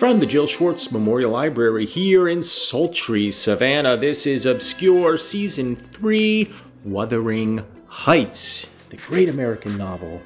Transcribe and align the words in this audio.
From 0.00 0.18
the 0.18 0.24
Jill 0.24 0.46
Schwartz 0.46 0.90
Memorial 0.90 1.32
Library 1.32 1.84
here 1.84 2.26
in 2.26 2.42
sultry 2.42 3.30
Savannah, 3.30 3.98
this 3.98 4.26
is 4.26 4.46
Obscure 4.46 5.18
Season 5.18 5.76
3 5.76 6.50
Wuthering 6.86 7.62
Heights, 7.86 8.64
the 8.88 8.96
great 8.96 9.28
American 9.28 9.76
novel 9.76 10.22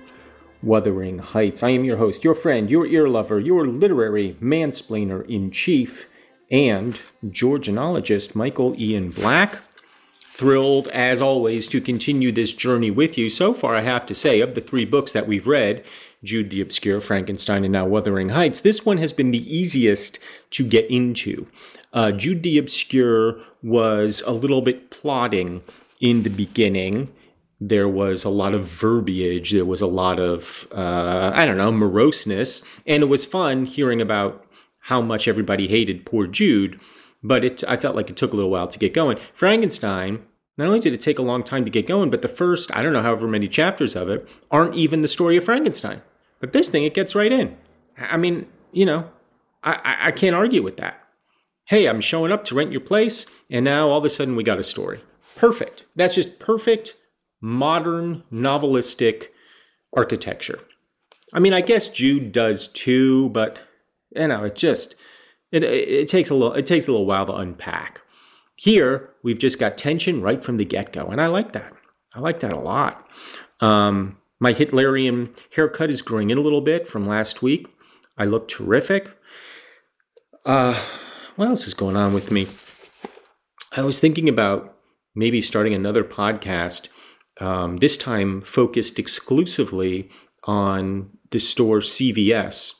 Wuthering 0.62 1.18
Heights. 1.18 1.64
I 1.64 1.70
am 1.70 1.82
your 1.82 1.96
host, 1.96 2.22
your 2.22 2.36
friend, 2.36 2.70
your 2.70 2.86
ear 2.86 3.08
lover, 3.08 3.40
your 3.40 3.66
literary 3.66 4.36
mansplainer 4.40 5.28
in 5.28 5.50
chief, 5.50 6.06
and 6.52 7.00
Georgianologist 7.26 8.36
Michael 8.36 8.80
Ian 8.80 9.10
Black. 9.10 9.58
Thrilled, 10.12 10.86
as 10.88 11.20
always, 11.20 11.66
to 11.68 11.80
continue 11.80 12.30
this 12.30 12.52
journey 12.52 12.92
with 12.92 13.18
you. 13.18 13.28
So 13.28 13.52
far, 13.52 13.74
I 13.74 13.82
have 13.82 14.06
to 14.06 14.14
say, 14.14 14.40
of 14.40 14.54
the 14.54 14.60
three 14.60 14.84
books 14.84 15.10
that 15.12 15.26
we've 15.26 15.48
read, 15.48 15.84
Jude 16.24 16.50
the 16.50 16.60
Obscure, 16.60 17.00
Frankenstein, 17.00 17.64
and 17.64 17.72
now 17.72 17.86
Wuthering 17.86 18.30
Heights, 18.30 18.62
this 18.62 18.84
one 18.84 18.98
has 18.98 19.12
been 19.12 19.30
the 19.30 19.56
easiest 19.56 20.18
to 20.50 20.66
get 20.66 20.90
into. 20.90 21.46
Uh, 21.92 22.10
Jude 22.10 22.42
the 22.42 22.58
Obscure 22.58 23.40
was 23.62 24.22
a 24.26 24.32
little 24.32 24.62
bit 24.62 24.90
plodding 24.90 25.62
in 26.00 26.22
the 26.22 26.30
beginning. 26.30 27.12
There 27.60 27.88
was 27.88 28.24
a 28.24 28.30
lot 28.30 28.54
of 28.54 28.64
verbiage. 28.64 29.52
There 29.52 29.64
was 29.64 29.80
a 29.80 29.86
lot 29.86 30.18
of, 30.18 30.66
uh, 30.72 31.32
I 31.34 31.46
don't 31.46 31.56
know, 31.56 31.70
moroseness. 31.70 32.64
And 32.86 33.02
it 33.02 33.06
was 33.06 33.24
fun 33.24 33.66
hearing 33.66 34.00
about 34.00 34.44
how 34.80 35.00
much 35.00 35.28
everybody 35.28 35.68
hated 35.68 36.04
poor 36.04 36.26
Jude 36.26 36.80
but 37.24 37.42
it 37.42 37.64
I 37.66 37.76
felt 37.76 37.96
like 37.96 38.10
it 38.10 38.16
took 38.16 38.32
a 38.32 38.36
little 38.36 38.50
while 38.50 38.68
to 38.68 38.78
get 38.78 38.94
going. 38.94 39.18
Frankenstein, 39.32 40.24
not 40.56 40.66
only 40.66 40.78
did 40.78 40.92
it 40.92 41.00
take 41.00 41.18
a 41.18 41.22
long 41.22 41.42
time 41.42 41.64
to 41.64 41.70
get 41.70 41.88
going, 41.88 42.10
but 42.10 42.22
the 42.22 42.28
first, 42.28 42.70
I 42.76 42.82
don't 42.82 42.92
know, 42.92 43.02
however 43.02 43.26
many 43.26 43.48
chapters 43.48 43.96
of 43.96 44.08
it 44.08 44.28
aren't 44.50 44.76
even 44.76 45.02
the 45.02 45.08
story 45.08 45.36
of 45.36 45.44
Frankenstein. 45.44 46.02
But 46.40 46.52
this 46.52 46.68
thing, 46.68 46.84
it 46.84 46.94
gets 46.94 47.14
right 47.14 47.32
in. 47.32 47.56
I 47.98 48.16
mean, 48.16 48.46
you 48.72 48.84
know, 48.84 49.10
I, 49.62 49.96
I 50.02 50.10
can't 50.10 50.36
argue 50.36 50.62
with 50.62 50.76
that. 50.76 51.00
Hey, 51.66 51.86
I'm 51.86 52.00
showing 52.00 52.32
up 52.32 52.44
to 52.46 52.54
rent 52.54 52.72
your 52.72 52.80
place, 52.82 53.26
and 53.50 53.64
now 53.64 53.88
all 53.88 53.98
of 53.98 54.04
a 54.04 54.10
sudden 54.10 54.36
we 54.36 54.44
got 54.44 54.58
a 54.58 54.62
story. 54.62 55.02
Perfect. 55.36 55.84
That's 55.96 56.14
just 56.14 56.38
perfect 56.38 56.94
modern 57.40 58.22
novelistic 58.32 59.28
architecture. 59.94 60.60
I 61.32 61.40
mean, 61.40 61.52
I 61.52 61.60
guess 61.60 61.88
Jude 61.88 62.32
does 62.32 62.68
too, 62.68 63.30
but 63.30 63.60
you 64.14 64.28
know, 64.28 64.44
it 64.44 64.54
just 64.54 64.94
it, 65.50 65.62
it 65.62 66.08
takes 66.08 66.30
a 66.30 66.34
little 66.34 66.52
it 66.52 66.66
takes 66.66 66.86
a 66.86 66.90
little 66.90 67.06
while 67.06 67.26
to 67.26 67.34
unpack. 67.34 68.00
Here, 68.56 69.10
we've 69.22 69.38
just 69.38 69.58
got 69.58 69.76
tension 69.76 70.22
right 70.22 70.44
from 70.44 70.58
the 70.58 70.64
get 70.64 70.92
go, 70.92 71.06
and 71.06 71.20
I 71.20 71.26
like 71.26 71.52
that. 71.52 71.72
I 72.14 72.20
like 72.20 72.40
that 72.40 72.52
a 72.52 72.60
lot. 72.60 73.08
Um, 73.60 74.18
my 74.40 74.52
Hitlerian 74.52 75.36
haircut 75.54 75.90
is 75.90 76.02
growing 76.02 76.30
in 76.30 76.38
a 76.38 76.42
little 76.42 76.60
bit 76.60 76.86
from 76.86 77.06
last 77.06 77.42
week. 77.42 77.66
I 78.18 78.24
look 78.24 78.48
terrific. 78.48 79.10
Uh, 80.44 80.80
what 81.36 81.48
else 81.48 81.66
is 81.66 81.74
going 81.74 81.96
on 81.96 82.12
with 82.14 82.30
me? 82.30 82.48
I 83.76 83.82
was 83.82 84.00
thinking 84.00 84.28
about 84.28 84.76
maybe 85.14 85.40
starting 85.40 85.74
another 85.74 86.04
podcast, 86.04 86.88
um, 87.40 87.78
this 87.78 87.96
time 87.96 88.40
focused 88.42 88.98
exclusively 88.98 90.10
on 90.44 91.10
the 91.30 91.40
store 91.40 91.78
CVS, 91.78 92.74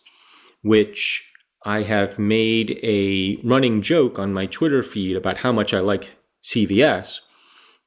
which 0.63 1.29
I 1.65 1.83
have 1.83 2.19
made 2.19 2.79
a 2.83 3.37
running 3.43 3.83
joke 3.83 4.19
on 4.19 4.33
my 4.33 4.47
Twitter 4.47 4.83
feed 4.83 5.17
about 5.17 5.39
how 5.39 5.51
much 5.51 5.73
I 5.73 5.81
like 5.81 6.15
CVS. 6.43 7.21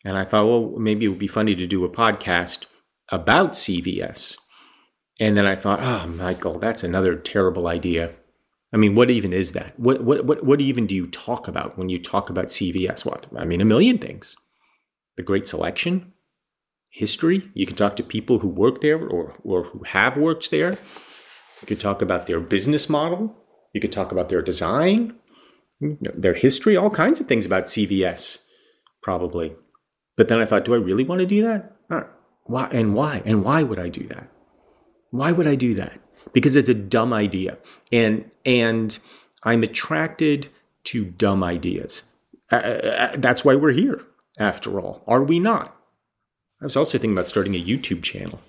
And 0.03 0.17
I 0.17 0.25
thought, 0.25 0.47
well, 0.47 0.73
maybe 0.77 1.05
it 1.05 1.09
would 1.09 1.19
be 1.19 1.27
funny 1.27 1.55
to 1.55 1.67
do 1.67 1.85
a 1.85 1.89
podcast 1.89 2.65
about 3.11 3.51
CVS. 3.51 4.37
And 5.19 5.35
then 5.35 5.45
I 5.45 5.55
thought, 5.55 5.79
oh, 5.81 6.07
Michael, 6.07 6.59
that's 6.59 6.83
another 6.83 7.15
terrible 7.15 7.67
idea. 7.67 8.13
I 8.73 8.77
mean, 8.77 8.95
what 8.95 9.09
even 9.09 9.33
is 9.33 9.53
that? 9.53 9.79
What, 9.79 10.03
what, 10.03 10.25
what, 10.25 10.43
what 10.45 10.61
even 10.61 10.87
do 10.87 10.95
you 10.95 11.07
talk 11.07 11.47
about 11.47 11.77
when 11.77 11.89
you 11.89 12.01
talk 12.01 12.29
about 12.29 12.47
CVS? 12.47 13.05
What? 13.05 13.25
I 13.35 13.45
mean, 13.45 13.61
a 13.61 13.65
million 13.65 13.97
things. 13.97 14.35
The 15.15 15.23
great 15.23 15.47
selection, 15.47 16.13
history. 16.89 17.49
You 17.53 17.65
can 17.65 17.75
talk 17.75 17.95
to 17.95 18.03
people 18.03 18.39
who 18.39 18.49
work 18.49 18.81
there 18.81 18.99
or, 19.07 19.35
or 19.43 19.63
who 19.63 19.83
have 19.83 20.17
worked 20.17 20.51
there. 20.51 20.71
You 21.61 21.67
could 21.67 21.79
talk 21.79 22.01
about 22.01 22.25
their 22.25 22.39
business 22.39 22.89
model, 22.89 23.35
you 23.73 23.81
could 23.81 23.91
talk 23.91 24.11
about 24.11 24.29
their 24.29 24.41
design, 24.43 25.15
their 25.79 26.35
history, 26.35 26.77
all 26.77 26.89
kinds 26.89 27.19
of 27.19 27.27
things 27.27 27.45
about 27.45 27.65
CVS, 27.65 28.43
probably. 29.01 29.55
But 30.15 30.27
then 30.27 30.39
I 30.39 30.45
thought, 30.45 30.65
do 30.65 30.73
I 30.73 30.77
really 30.77 31.03
want 31.03 31.19
to 31.19 31.25
do 31.25 31.43
that? 31.43 32.16
Why 32.47 32.67
and 32.71 32.93
why? 32.93 33.21
And 33.25 33.43
why 33.43 33.63
would 33.63 33.79
I 33.79 33.89
do 33.89 34.07
that? 34.07 34.29
Why 35.11 35.31
would 35.31 35.47
I 35.47 35.55
do 35.55 35.73
that? 35.75 35.99
Because 36.33 36.55
it's 36.55 36.69
a 36.69 36.73
dumb 36.73 37.13
idea. 37.13 37.57
And 37.91 38.29
and 38.45 38.97
I'm 39.43 39.63
attracted 39.63 40.49
to 40.85 41.05
dumb 41.05 41.43
ideas. 41.43 42.03
Uh, 42.51 42.55
uh, 42.55 42.59
uh 43.13 43.15
that's 43.17 43.43
why 43.45 43.55
we're 43.55 43.71
here, 43.71 44.01
after 44.39 44.79
all. 44.79 45.03
Are 45.07 45.23
we 45.23 45.39
not? 45.39 45.75
I 46.61 46.65
was 46.65 46.75
also 46.75 46.97
thinking 46.97 47.13
about 47.13 47.27
starting 47.27 47.55
a 47.55 47.63
YouTube 47.63 48.01
channel. 48.01 48.39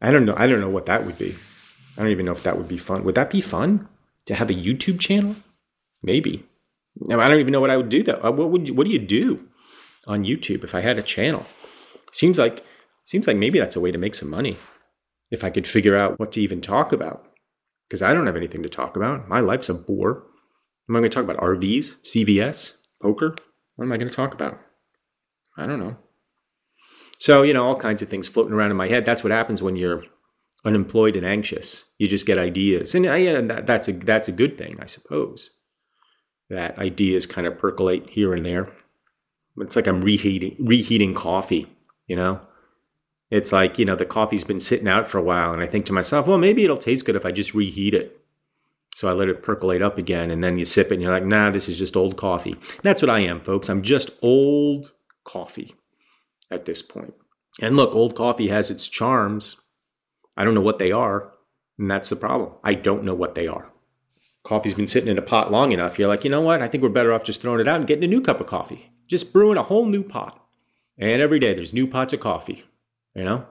I 0.00 0.12
don't 0.12 0.24
know. 0.24 0.34
I 0.36 0.46
don't 0.46 0.60
know 0.60 0.70
what 0.70 0.86
that 0.86 1.04
would 1.06 1.18
be. 1.18 1.34
I 1.96 2.02
don't 2.02 2.10
even 2.10 2.26
know 2.26 2.32
if 2.32 2.42
that 2.44 2.56
would 2.56 2.68
be 2.68 2.78
fun. 2.78 3.04
Would 3.04 3.14
that 3.16 3.30
be 3.30 3.40
fun? 3.40 3.88
to 4.26 4.34
have 4.34 4.50
a 4.50 4.54
YouTube 4.54 5.00
channel? 5.00 5.36
Maybe. 6.02 6.44
I 7.10 7.28
don't 7.28 7.40
even 7.40 7.52
know 7.52 7.60
what 7.60 7.70
I 7.70 7.76
would 7.76 7.88
do 7.88 8.02
though. 8.02 8.20
Uh, 8.22 8.30
what 8.30 8.50
would 8.50 8.68
you, 8.68 8.74
what 8.74 8.84
do 8.84 8.92
you 8.92 8.98
do 8.98 9.48
on 10.06 10.24
YouTube 10.24 10.64
if 10.64 10.74
I 10.74 10.80
had 10.80 10.98
a 10.98 11.02
channel? 11.02 11.46
Seems 12.12 12.38
like 12.38 12.64
seems 13.12 13.26
like 13.26 13.36
maybe 13.36 13.58
that's 13.58 13.76
a 13.76 13.80
way 13.80 13.92
to 13.92 13.98
make 13.98 14.14
some 14.14 14.30
money 14.30 14.56
if 15.30 15.44
I 15.44 15.50
could 15.50 15.66
figure 15.66 15.94
out 15.94 16.18
what 16.18 16.32
to 16.32 16.40
even 16.40 16.62
talk 16.62 16.92
about. 16.92 17.26
Because 17.86 18.00
I 18.00 18.14
don't 18.14 18.26
have 18.26 18.36
anything 18.36 18.62
to 18.62 18.70
talk 18.70 18.96
about. 18.96 19.28
My 19.28 19.40
life's 19.40 19.68
a 19.68 19.74
bore. 19.74 20.24
Am 20.88 20.96
I 20.96 21.00
going 21.00 21.10
to 21.10 21.14
talk 21.14 21.24
about 21.24 21.36
RVs, 21.36 22.00
CVS, 22.02 22.78
poker? 23.02 23.34
What 23.76 23.84
am 23.84 23.92
I 23.92 23.98
going 23.98 24.08
to 24.08 24.14
talk 24.14 24.32
about? 24.32 24.58
I 25.58 25.66
don't 25.66 25.78
know. 25.78 25.98
So, 27.18 27.42
you 27.42 27.52
know, 27.52 27.66
all 27.66 27.76
kinds 27.76 28.00
of 28.00 28.08
things 28.08 28.30
floating 28.30 28.54
around 28.54 28.70
in 28.70 28.78
my 28.78 28.88
head. 28.88 29.04
That's 29.04 29.22
what 29.22 29.30
happens 29.30 29.62
when 29.62 29.76
you're 29.76 30.04
unemployed 30.64 31.14
and 31.14 31.26
anxious. 31.26 31.84
You 31.98 32.08
just 32.08 32.24
get 32.24 32.38
ideas. 32.38 32.94
And, 32.94 33.04
uh, 33.04 33.12
yeah, 33.12 33.42
that, 33.42 33.66
that's 33.66 33.88
a 33.88 33.92
that's 33.92 34.28
a 34.28 34.32
good 34.32 34.56
thing, 34.56 34.78
I 34.80 34.86
suppose. 34.86 35.50
That 36.48 36.78
ideas 36.78 37.26
kind 37.26 37.46
of 37.46 37.58
percolate 37.58 38.08
here 38.08 38.32
and 38.32 38.46
there. 38.46 38.72
It's 39.58 39.76
like 39.76 39.86
I'm 39.86 40.00
reheating 40.00 40.56
reheating 40.58 41.12
coffee, 41.12 41.66
you 42.06 42.16
know? 42.16 42.40
It's 43.32 43.50
like, 43.50 43.78
you 43.78 43.86
know, 43.86 43.96
the 43.96 44.04
coffee's 44.04 44.44
been 44.44 44.60
sitting 44.60 44.86
out 44.86 45.08
for 45.08 45.16
a 45.16 45.22
while 45.22 45.54
and 45.54 45.62
I 45.62 45.66
think 45.66 45.86
to 45.86 45.92
myself, 45.94 46.26
well, 46.26 46.36
maybe 46.36 46.64
it'll 46.64 46.76
taste 46.76 47.06
good 47.06 47.16
if 47.16 47.24
I 47.24 47.32
just 47.32 47.54
reheat 47.54 47.94
it. 47.94 48.20
So 48.94 49.08
I 49.08 49.12
let 49.12 49.30
it 49.30 49.42
percolate 49.42 49.80
up 49.80 49.96
again 49.96 50.30
and 50.30 50.44
then 50.44 50.58
you 50.58 50.66
sip 50.66 50.88
it 50.88 50.96
and 50.96 51.02
you're 51.02 51.10
like, 51.10 51.24
nah, 51.24 51.50
this 51.50 51.66
is 51.66 51.78
just 51.78 51.96
old 51.96 52.18
coffee. 52.18 52.56
That's 52.82 53.00
what 53.00 53.08
I 53.08 53.20
am, 53.20 53.40
folks. 53.40 53.70
I'm 53.70 53.80
just 53.80 54.10
old 54.20 54.92
coffee 55.24 55.74
at 56.50 56.66
this 56.66 56.82
point. 56.82 57.14
And 57.62 57.74
look, 57.74 57.94
old 57.94 58.14
coffee 58.14 58.48
has 58.48 58.70
its 58.70 58.86
charms. 58.86 59.62
I 60.36 60.44
don't 60.44 60.54
know 60.54 60.60
what 60.60 60.78
they 60.78 60.92
are, 60.92 61.32
and 61.78 61.90
that's 61.90 62.10
the 62.10 62.16
problem. 62.16 62.52
I 62.62 62.74
don't 62.74 63.02
know 63.02 63.14
what 63.14 63.34
they 63.34 63.46
are. 63.46 63.70
Coffee's 64.42 64.74
been 64.74 64.86
sitting 64.86 65.10
in 65.10 65.16
a 65.16 65.22
pot 65.22 65.50
long 65.50 65.72
enough. 65.72 65.98
You're 65.98 66.08
like, 66.08 66.24
you 66.24 66.30
know 66.30 66.42
what? 66.42 66.60
I 66.60 66.68
think 66.68 66.82
we're 66.82 66.90
better 66.90 67.14
off 67.14 67.24
just 67.24 67.40
throwing 67.40 67.60
it 67.60 67.68
out 67.68 67.78
and 67.78 67.86
getting 67.86 68.04
a 68.04 68.08
new 68.08 68.20
cup 68.20 68.40
of 68.40 68.46
coffee. 68.46 68.90
Just 69.06 69.32
brewing 69.32 69.56
a 69.56 69.62
whole 69.62 69.86
new 69.86 70.02
pot. 70.02 70.38
And 70.98 71.22
every 71.22 71.38
day 71.38 71.54
there's 71.54 71.72
new 71.72 71.86
pots 71.86 72.12
of 72.12 72.20
coffee, 72.20 72.64
you 73.14 73.24
know? 73.24 73.46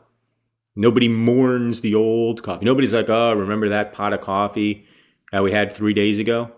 Nobody 0.75 1.07
mourns 1.07 1.81
the 1.81 1.95
old 1.95 2.43
coffee. 2.43 2.65
Nobody's 2.65 2.93
like, 2.93 3.09
oh, 3.09 3.33
remember 3.33 3.69
that 3.69 3.93
pot 3.93 4.13
of 4.13 4.21
coffee 4.21 4.85
that 5.31 5.43
we 5.43 5.51
had 5.51 5.75
three 5.75 5.93
days 5.93 6.17
ago? 6.17 6.51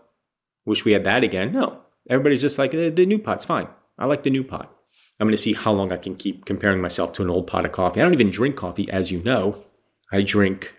Wish 0.65 0.85
we 0.85 0.91
had 0.93 1.03
that 1.03 1.23
again. 1.23 1.51
No. 1.51 1.79
Everybody's 2.09 2.41
just 2.41 2.57
like, 2.57 2.71
the, 2.71 2.89
the 2.89 3.05
new 3.05 3.17
pot's 3.17 3.45
fine. 3.45 3.67
I 3.97 4.05
like 4.05 4.23
the 4.23 4.29
new 4.29 4.43
pot. 4.43 4.73
I'm 5.19 5.27
going 5.27 5.35
to 5.35 5.41
see 5.41 5.53
how 5.53 5.71
long 5.71 5.91
I 5.91 5.97
can 5.97 6.15
keep 6.15 6.45
comparing 6.45 6.81
myself 6.81 7.13
to 7.13 7.23
an 7.23 7.29
old 7.29 7.47
pot 7.47 7.65
of 7.65 7.71
coffee. 7.71 8.01
I 8.01 8.03
don't 8.03 8.13
even 8.13 8.31
drink 8.31 8.55
coffee, 8.55 8.89
as 8.91 9.11
you 9.11 9.21
know. 9.23 9.63
I 10.11 10.21
drink 10.21 10.73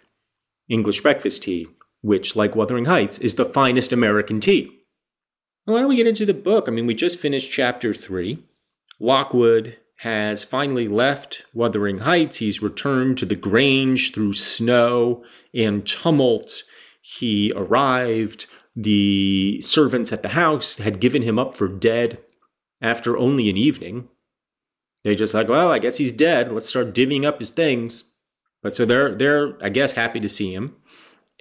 English 0.69 1.01
breakfast 1.01 1.43
tea, 1.43 1.67
which, 2.03 2.37
like 2.37 2.57
Wuthering 2.57 2.85
Heights, 2.85 3.19
is 3.19 3.35
the 3.35 3.45
finest 3.45 3.93
American 3.93 4.41
tea. 4.41 4.71
Why 5.65 5.81
don't 5.81 5.89
we 5.89 5.97
get 5.97 6.07
into 6.07 6.27
the 6.27 6.35
book? 6.35 6.69
I 6.69 6.73
mean, 6.73 6.87
we 6.87 6.95
just 6.95 7.19
finished 7.19 7.51
chapter 7.51 7.95
three. 7.95 8.45
Lockwood 9.01 9.79
has 9.99 10.45
finally 10.45 10.89
left 10.89 11.45
Wuthering 11.55 11.99
Heights. 11.99 12.39
He's 12.39 12.63
returned 12.63 13.19
to 13.19 13.27
the 13.27 13.37
Grange 13.37 14.13
through 14.13 14.35
snow 14.35 15.25
and 15.55 15.87
tumult. 15.87 16.63
He 17.01 17.53
arrived. 17.55 18.47
The 18.77 19.61
servants 19.61 20.13
at 20.13 20.23
the 20.23 20.31
house 20.31 20.79
had 20.79 21.01
given 21.01 21.23
him 21.23 21.39
up 21.39 21.55
for 21.55 21.69
dead 21.69 22.19
after 22.83 23.17
only 23.17 23.49
an 23.49 23.57
evening. 23.57 24.09
They 25.05 25.15
just 25.15 25.35
like, 25.35 25.49
well, 25.49 25.71
I 25.71 25.79
guess 25.79 25.99
he's 25.99 26.13
dead. 26.13 26.51
Let's 26.51 26.69
start 26.69 26.95
divvying 26.95 27.25
up 27.25 27.39
his 27.39 27.51
things. 27.51 28.05
But 28.63 28.75
so 28.75 28.87
they're 28.87 29.15
they're 29.15 29.63
I 29.63 29.69
guess 29.69 29.93
happy 29.93 30.21
to 30.21 30.29
see 30.29 30.53
him, 30.53 30.75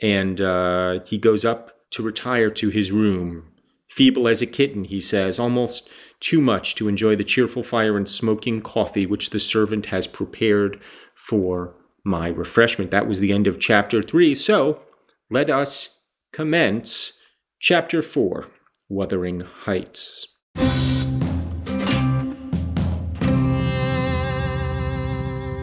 and 0.01 0.39
uh, 0.41 0.99
he 1.05 1.17
goes 1.17 1.45
up 1.45 1.71
to 1.91 2.03
retire 2.03 2.51
to 2.51 2.69
his 2.69 2.91
room. 2.91 3.52
Feeble 3.89 4.27
as 4.27 4.41
a 4.41 4.47
kitten, 4.47 4.85
he 4.85 4.99
says, 4.99 5.37
almost 5.37 5.89
too 6.19 6.41
much 6.41 6.75
to 6.75 6.87
enjoy 6.87 7.15
the 7.15 7.23
cheerful 7.23 7.63
fire 7.63 7.95
and 7.95 8.09
smoking 8.09 8.59
coffee 8.59 9.05
which 9.05 9.29
the 9.29 9.39
servant 9.39 9.87
has 9.87 10.07
prepared 10.07 10.81
for 11.15 11.75
my 12.03 12.27
refreshment. 12.29 12.91
That 12.91 13.07
was 13.07 13.19
the 13.19 13.31
end 13.31 13.45
of 13.45 13.59
chapter 13.59 14.01
three. 14.01 14.35
So 14.35 14.81
let 15.29 15.49
us 15.49 15.99
commence 16.31 17.21
chapter 17.59 18.01
four 18.01 18.47
Wuthering 18.89 19.41
Heights. 19.41 20.27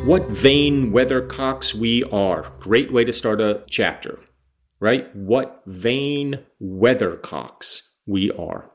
What 0.07 0.29
vain 0.29 0.93
weathercocks 0.93 1.75
we 1.75 2.05
are. 2.05 2.53
Great 2.59 2.93
way 2.93 3.05
to 3.05 3.13
start 3.13 3.41
a 3.41 3.63
chapter, 3.69 4.19
right? 4.81 5.15
What 5.15 5.63
vain 5.67 6.41
weathercocks 6.61 7.90
we 8.11 8.31
are. 8.33 8.71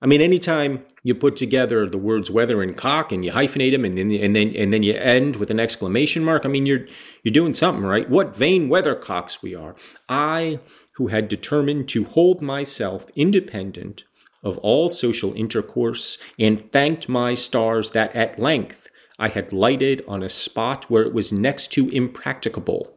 I 0.00 0.06
mean, 0.06 0.20
anytime 0.20 0.84
you 1.02 1.14
put 1.14 1.36
together 1.36 1.88
the 1.88 1.98
words 1.98 2.30
weather 2.30 2.62
and 2.62 2.76
cock 2.76 3.12
and 3.12 3.24
you 3.24 3.32
hyphenate 3.32 3.72
them 3.72 3.84
and 3.84 3.96
then 3.96 4.10
and 4.12 4.36
then 4.36 4.54
and 4.54 4.72
then 4.72 4.82
you 4.82 4.94
end 4.94 5.36
with 5.36 5.50
an 5.50 5.58
exclamation 5.58 6.22
mark, 6.24 6.44
I 6.44 6.48
mean, 6.48 6.66
you're 6.66 6.86
you're 7.22 7.32
doing 7.32 7.54
something, 7.54 7.84
right? 7.84 8.08
What 8.08 8.36
vain 8.36 8.68
weathercocks 8.68 9.42
we 9.42 9.54
are. 9.54 9.74
I, 10.08 10.60
who 10.94 11.08
had 11.08 11.28
determined 11.28 11.88
to 11.90 12.04
hold 12.04 12.40
myself 12.40 13.06
independent 13.16 14.04
of 14.42 14.58
all 14.58 14.88
social 14.88 15.34
intercourse, 15.34 16.18
and 16.38 16.70
thanked 16.70 17.08
my 17.08 17.34
stars 17.34 17.90
that 17.90 18.14
at 18.14 18.38
length 18.38 18.88
I 19.18 19.28
had 19.28 19.52
lighted 19.52 20.04
on 20.06 20.22
a 20.22 20.28
spot 20.28 20.88
where 20.90 21.02
it 21.02 21.12
was 21.12 21.32
next 21.32 21.72
to 21.72 21.88
impracticable. 21.88 22.94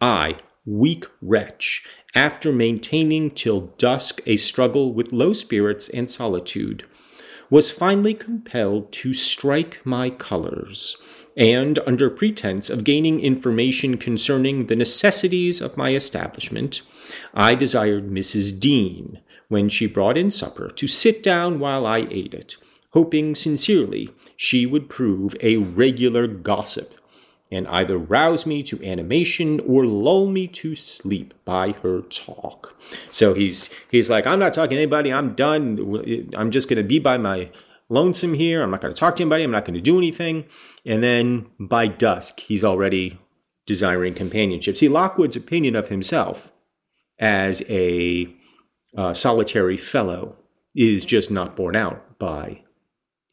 I, 0.00 0.38
weak 0.66 1.06
wretch, 1.22 1.82
after 2.14 2.52
maintaining 2.52 3.30
till 3.30 3.72
dusk 3.78 4.20
a 4.26 4.36
struggle 4.36 4.92
with 4.92 5.12
low 5.12 5.32
spirits 5.32 5.88
and 5.88 6.10
solitude, 6.10 6.84
was 7.48 7.70
finally 7.70 8.14
compelled 8.14 8.92
to 8.92 9.12
strike 9.12 9.80
my 9.84 10.10
colors, 10.10 10.96
and, 11.36 11.78
under 11.86 12.10
pretense 12.10 12.68
of 12.68 12.84
gaining 12.84 13.20
information 13.20 13.96
concerning 13.96 14.66
the 14.66 14.76
necessities 14.76 15.60
of 15.60 15.76
my 15.76 15.94
establishment, 15.94 16.82
I 17.34 17.54
desired 17.54 18.10
Mrs. 18.10 18.58
Dean, 18.58 19.20
when 19.48 19.68
she 19.68 19.86
brought 19.86 20.16
in 20.16 20.30
supper, 20.30 20.68
to 20.68 20.86
sit 20.86 21.22
down 21.22 21.58
while 21.58 21.86
I 21.86 22.06
ate 22.10 22.34
it, 22.34 22.56
hoping 22.90 23.34
sincerely 23.34 24.10
she 24.36 24.66
would 24.66 24.88
prove 24.88 25.34
a 25.40 25.56
regular 25.56 26.26
gossip 26.26 26.94
and 27.50 27.66
either 27.68 27.98
rouse 27.98 28.46
me 28.46 28.62
to 28.62 28.84
animation 28.84 29.60
or 29.60 29.84
lull 29.84 30.26
me 30.26 30.46
to 30.46 30.74
sleep 30.76 31.34
by 31.44 31.72
her 31.82 32.02
talk. 32.02 32.80
So 33.10 33.34
he's 33.34 33.70
he's 33.90 34.08
like, 34.08 34.26
I'm 34.26 34.38
not 34.38 34.54
talking 34.54 34.76
to 34.76 34.82
anybody. 34.82 35.12
I'm 35.12 35.34
done. 35.34 36.28
I'm 36.36 36.50
just 36.50 36.68
going 36.68 36.76
to 36.76 36.88
be 36.88 36.98
by 36.98 37.18
my 37.18 37.50
lonesome 37.88 38.34
here. 38.34 38.62
I'm 38.62 38.70
not 38.70 38.80
going 38.80 38.94
to 38.94 38.98
talk 38.98 39.16
to 39.16 39.22
anybody. 39.22 39.42
I'm 39.42 39.50
not 39.50 39.64
going 39.64 39.74
to 39.74 39.80
do 39.80 39.98
anything. 39.98 40.46
And 40.86 41.02
then 41.02 41.50
by 41.58 41.88
dusk, 41.88 42.40
he's 42.40 42.64
already 42.64 43.18
desiring 43.66 44.14
companionship. 44.14 44.76
See, 44.76 44.88
Lockwood's 44.88 45.36
opinion 45.36 45.76
of 45.76 45.88
himself 45.88 46.52
as 47.18 47.62
a 47.68 48.32
uh, 48.96 49.12
solitary 49.14 49.76
fellow 49.76 50.36
is 50.74 51.04
just 51.04 51.30
not 51.30 51.56
borne 51.56 51.76
out 51.76 52.18
by 52.18 52.62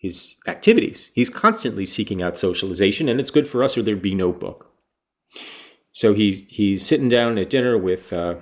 his 0.07 0.35
activities. 0.47 1.11
He's 1.13 1.29
constantly 1.29 1.85
seeking 1.85 2.21
out 2.21 2.37
socialization, 2.37 3.09
and 3.09 3.19
it's 3.19 3.31
good 3.31 3.47
for 3.47 3.63
us, 3.63 3.77
or 3.77 3.81
there'd 3.81 4.01
be 4.01 4.15
no 4.15 4.31
book. 4.31 4.71
So 5.91 6.13
he's 6.13 6.47
he's 6.49 6.85
sitting 6.85 7.09
down 7.09 7.37
at 7.37 7.49
dinner 7.49 7.77
with 7.77 8.13
uh, 8.13 8.35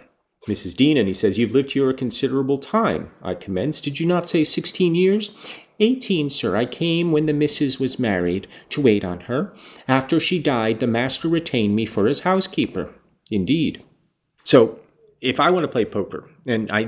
Mrs. 0.48 0.75
Dean, 0.75 0.98
and 0.98 1.07
he 1.07 1.13
says, 1.13 1.38
"You've 1.38 1.53
lived 1.53 1.72
here 1.72 1.89
a 1.89 1.93
considerable 1.93 2.57
time." 2.57 3.12
I 3.22 3.34
commenced. 3.34 3.84
Did 3.84 4.00
you 4.00 4.05
not 4.05 4.29
say 4.29 4.43
sixteen 4.43 4.95
years? 4.95 5.36
Eighteen, 5.79 6.29
sir. 6.29 6.55
I 6.55 6.65
came 6.65 7.12
when 7.12 7.25
the 7.25 7.34
missus 7.34 7.79
was 7.79 8.00
married 8.00 8.48
to 8.69 8.81
wait 8.81 9.03
on 9.03 9.22
her. 9.22 9.53
After 9.88 10.19
she 10.19 10.39
died, 10.39 10.79
the 10.79 10.88
master 10.88 11.27
retained 11.27 11.75
me 11.75 11.86
for 11.86 12.05
his 12.05 12.22
housekeeper. 12.22 12.93
Indeed. 13.31 13.84
So 14.43 14.79
if 15.25 15.39
I 15.39 15.50
want 15.50 15.63
to 15.63 15.67
play 15.67 15.86
poker, 15.86 16.29
and 16.48 16.72
I 16.72 16.82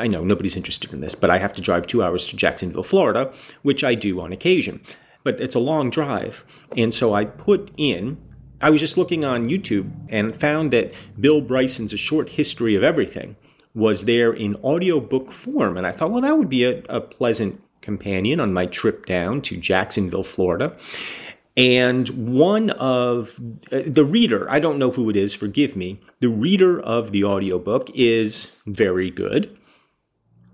I 0.00 0.06
know 0.06 0.22
nobody's 0.22 0.56
interested 0.56 0.92
in 0.92 1.00
this, 1.00 1.14
but 1.14 1.28
I 1.28 1.38
have 1.38 1.52
to 1.54 1.60
drive 1.60 1.86
two 1.86 2.02
hours 2.02 2.24
to 2.26 2.36
Jacksonville, 2.36 2.84
Florida, 2.84 3.32
which 3.62 3.82
I 3.82 3.94
do 3.94 4.20
on 4.20 4.32
occasion. 4.32 4.80
But 5.24 5.40
it's 5.40 5.56
a 5.56 5.60
long 5.60 5.90
drive, 5.90 6.44
and 6.76 6.94
so 6.94 7.12
I 7.12 7.24
put 7.24 7.70
in. 7.76 8.18
I 8.62 8.70
was 8.70 8.80
just 8.80 8.98
looking 8.98 9.24
on 9.24 9.48
YouTube 9.48 9.90
and 10.10 10.36
found 10.36 10.70
that 10.72 10.92
Bill 11.18 11.40
Bryson's 11.40 11.92
A 11.92 11.96
Short 11.96 12.30
History 12.30 12.74
of 12.74 12.82
Everything 12.82 13.36
was 13.74 14.04
there 14.04 14.32
in 14.32 14.54
audiobook 14.56 15.32
form, 15.32 15.76
and 15.76 15.86
I 15.86 15.92
thought, 15.92 16.10
well, 16.10 16.22
that 16.22 16.38
would 16.38 16.48
be 16.48 16.64
a, 16.64 16.82
a 16.88 17.00
pleasant 17.00 17.62
companion 17.80 18.38
on 18.38 18.52
my 18.52 18.66
trip 18.66 19.06
down 19.06 19.40
to 19.42 19.56
Jacksonville, 19.56 20.24
Florida. 20.24 20.76
And 21.56 22.08
one 22.38 22.70
of 22.70 23.38
uh, 23.72 23.82
the 23.86 24.04
reader, 24.04 24.48
I 24.50 24.60
don't 24.60 24.78
know 24.78 24.92
who 24.92 25.10
it 25.10 25.16
is, 25.16 25.34
forgive 25.34 25.76
me, 25.76 26.00
the 26.20 26.28
reader 26.28 26.80
of 26.80 27.10
the 27.10 27.24
audiobook 27.24 27.90
is 27.94 28.52
very 28.66 29.10
good, 29.10 29.56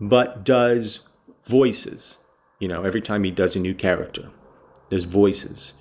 but 0.01 0.45
does 0.45 1.01
voices. 1.45 2.19
You 2.59 2.69
know, 2.69 2.83
every 2.83 3.03
time 3.03 3.25
he 3.25 3.31
does 3.31 3.55
a 3.55 3.61
new 3.61 3.75
character, 3.75 4.31
there's 4.89 5.05
voices. 5.05 5.75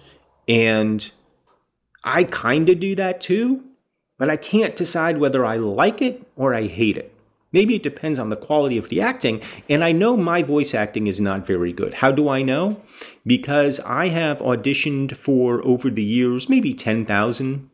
And 0.47 1.09
I 2.03 2.25
kind 2.25 2.69
of 2.69 2.79
do 2.79 2.93
that 2.95 3.21
too, 3.21 3.63
but 4.17 4.29
I 4.29 4.35
can't 4.35 4.75
decide 4.75 5.17
whether 5.17 5.45
I 5.45 5.57
like 5.57 6.01
it 6.01 6.27
or 6.35 6.53
I 6.53 6.67
hate 6.67 6.97
it. 6.97 7.14
Maybe 7.55 7.75
it 7.75 7.83
depends 7.83 8.19
on 8.19 8.27
the 8.27 8.35
quality 8.35 8.77
of 8.77 8.89
the 8.89 8.99
acting. 8.99 9.39
And 9.69 9.81
I 9.81 9.93
know 9.93 10.17
my 10.17 10.43
voice 10.43 10.75
acting 10.75 11.07
is 11.07 11.21
not 11.21 11.47
very 11.47 11.71
good. 11.71 11.93
How 11.93 12.11
do 12.11 12.27
I 12.27 12.41
know? 12.41 12.81
Because 13.25 13.79
I 13.79 14.09
have 14.09 14.39
auditioned 14.39 15.15
for 15.15 15.65
over 15.65 15.89
the 15.89 16.03
years 16.03 16.49
maybe 16.49 16.73
10,000 16.73 17.69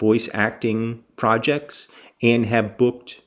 voice 0.00 0.30
acting 0.32 1.04
projects 1.16 1.86
and 2.22 2.46
have 2.46 2.78
booked 2.78 3.20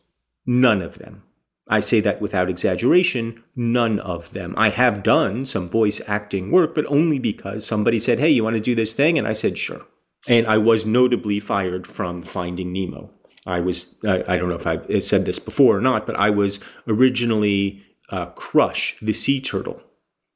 none 0.48 0.82
of 0.82 0.98
them. 0.98 1.22
I 1.70 1.80
say 1.82 2.00
that 2.00 2.22
without 2.22 2.50
exaggeration, 2.50 3.44
none 3.56 4.00
of 4.00 4.34
them. 4.34 4.56
I 4.58 4.70
have 4.70 5.04
done 5.04 5.46
some 5.46 5.68
voice 5.68 6.02
acting 6.08 6.50
work, 6.50 6.74
but 6.74 6.88
only 6.88 7.20
because 7.20 7.68
somebody 7.68 8.00
said, 8.00 8.18
Hey, 8.18 8.32
you 8.32 8.44
want 8.44 8.56
to 8.56 8.60
do 8.60 8.74
this 8.74 8.96
thing? 8.96 9.16
And 9.20 9.28
I 9.28 9.34
said, 9.34 9.60
Sure. 9.60 9.86
And 10.28 10.48
I 10.48 10.58
was 10.58 10.88
notably 10.88 11.40
fired 11.40 11.86
from 11.86 12.24
Finding 12.24 12.74
Nemo. 12.74 13.12
I 13.48 13.62
was, 13.62 13.98
I, 14.06 14.24
I 14.28 14.38
don't 14.38 14.50
know 14.50 14.56
if 14.56 14.68
I've 14.68 15.04
said 15.04 15.26
this 15.26 15.40
before 15.40 15.78
or 15.78 15.82
not, 15.82 16.06
but 16.06 16.20
I 16.20 16.30
was 16.30 16.60
originally 16.88 17.82
uh, 18.10 18.28
Crush, 18.28 18.96
the 19.02 19.14
sea 19.14 19.42
turtle. 19.42 19.82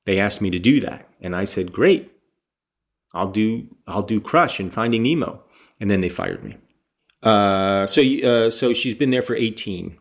They 0.05 0.19
asked 0.19 0.41
me 0.41 0.49
to 0.49 0.59
do 0.59 0.79
that. 0.79 1.07
And 1.21 1.35
I 1.35 1.43
said, 1.43 1.71
Great. 1.71 2.11
I'll 3.13 3.31
do, 3.31 3.67
I'll 3.87 4.03
do 4.03 4.21
Crush 4.21 4.59
in 4.59 4.71
Finding 4.71 5.03
Nemo. 5.03 5.43
And 5.79 5.91
then 5.91 6.01
they 6.01 6.09
fired 6.09 6.43
me. 6.43 6.57
Uh, 7.21 7.85
so, 7.85 8.01
uh, 8.01 8.49
so 8.49 8.73
she's 8.73 8.95
been 8.95 9.11
there 9.11 9.21
for 9.21 9.35
18 9.35 9.97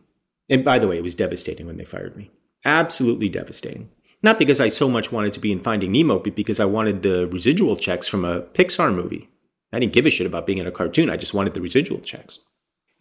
and 0.51 0.65
by 0.65 0.79
the 0.79 0.87
way, 0.87 0.97
it 0.97 1.03
was 1.03 1.15
devastating 1.15 1.65
when 1.65 1.77
they 1.77 1.85
fired 1.85 2.17
me. 2.17 2.29
Absolutely 2.65 3.29
devastating. 3.29 3.89
Not 4.21 4.37
because 4.37 4.59
I 4.59 4.67
so 4.67 4.89
much 4.89 5.11
wanted 5.11 5.31
to 5.33 5.39
be 5.39 5.51
in 5.51 5.61
Finding 5.61 5.93
Nemo, 5.93 6.19
but 6.19 6.35
because 6.35 6.59
I 6.59 6.65
wanted 6.65 7.01
the 7.01 7.27
residual 7.27 7.77
checks 7.77 8.07
from 8.07 8.25
a 8.25 8.41
Pixar 8.41 8.93
movie. 8.93 9.29
I 9.71 9.79
didn't 9.79 9.93
give 9.93 10.05
a 10.05 10.09
shit 10.09 10.27
about 10.27 10.45
being 10.45 10.57
in 10.57 10.67
a 10.67 10.71
cartoon, 10.71 11.09
I 11.09 11.15
just 11.15 11.33
wanted 11.33 11.53
the 11.53 11.61
residual 11.61 12.01
checks. 12.01 12.39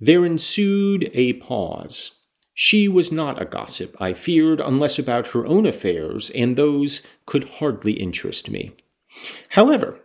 There 0.01 0.25
ensued 0.25 1.11
a 1.13 1.35
pause. 1.35 2.23
She 2.55 2.89
was 2.89 3.13
not 3.13 3.41
a 3.41 3.45
gossip, 3.45 3.95
I 4.01 4.13
feared, 4.15 4.61
unless 4.61 4.99
about 4.99 5.29
her 5.29 5.47
own 5.47 5.67
affairs, 5.67 6.31
and 6.31 6.57
those 6.57 7.03
could 7.27 7.45
hardly 7.45 7.93
interest 7.93 8.51
me. 8.51 8.73
However, 9.51 10.01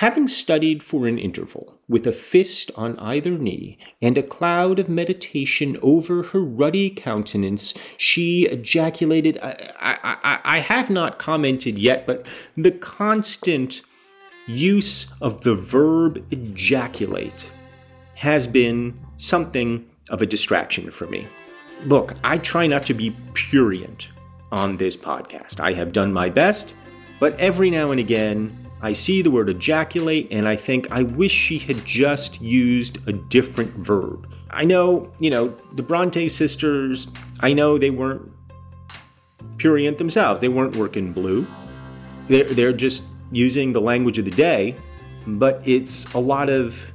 Having 0.00 0.28
studied 0.28 0.82
for 0.82 1.06
an 1.06 1.18
interval, 1.18 1.80
with 1.88 2.06
a 2.06 2.12
fist 2.12 2.70
on 2.76 2.98
either 2.98 3.38
knee 3.38 3.78
and 4.02 4.18
a 4.18 4.22
cloud 4.22 4.78
of 4.78 4.90
meditation 4.90 5.78
over 5.80 6.22
her 6.22 6.40
ruddy 6.44 6.90
countenance, 6.90 7.72
she 7.96 8.46
ejaculated, 8.46 9.38
I, 9.42 9.70
I, 9.80 10.16
I, 10.22 10.38
I 10.44 10.58
have 10.58 10.90
not 10.90 11.18
commented 11.18 11.78
yet, 11.78 12.06
but 12.06 12.26
the 12.58 12.72
constant 12.72 13.80
use 14.46 15.10
of 15.22 15.40
the 15.40 15.54
verb 15.54 16.22
ejaculate 16.30 17.50
has 18.16 18.46
been 18.46 18.98
something 19.18 19.88
of 20.10 20.22
a 20.22 20.26
distraction 20.26 20.90
for 20.90 21.06
me. 21.06 21.28
Look, 21.84 22.14
I 22.24 22.38
try 22.38 22.66
not 22.66 22.82
to 22.86 22.94
be 22.94 23.14
purient 23.34 24.08
on 24.50 24.78
this 24.78 24.96
podcast. 24.96 25.60
I 25.60 25.74
have 25.74 25.92
done 25.92 26.12
my 26.12 26.30
best, 26.30 26.74
but 27.20 27.38
every 27.38 27.70
now 27.70 27.90
and 27.90 28.00
again, 28.00 28.66
I 28.80 28.94
see 28.94 29.20
the 29.20 29.30
word 29.30 29.50
ejaculate 29.50 30.28
and 30.30 30.48
I 30.48 30.56
think 30.56 30.90
I 30.90 31.02
wish 31.02 31.32
she 31.32 31.58
had 31.58 31.84
just 31.84 32.40
used 32.40 33.06
a 33.06 33.12
different 33.12 33.72
verb. 33.74 34.32
I 34.50 34.64
know, 34.64 35.12
you 35.18 35.28
know, 35.30 35.54
the 35.74 35.82
Bronte 35.82 36.28
sisters, 36.30 37.08
I 37.40 37.52
know 37.52 37.76
they 37.76 37.90
weren't 37.90 38.32
purient 39.58 39.98
themselves. 39.98 40.40
They 40.40 40.48
weren't 40.48 40.76
working 40.76 41.12
blue. 41.12 41.46
They're, 42.28 42.44
they're 42.44 42.72
just 42.72 43.04
using 43.30 43.72
the 43.72 43.80
language 43.80 44.18
of 44.18 44.24
the 44.24 44.30
day, 44.30 44.74
but 45.26 45.60
it's 45.66 46.12
a 46.14 46.18
lot 46.18 46.48
of 46.48 46.92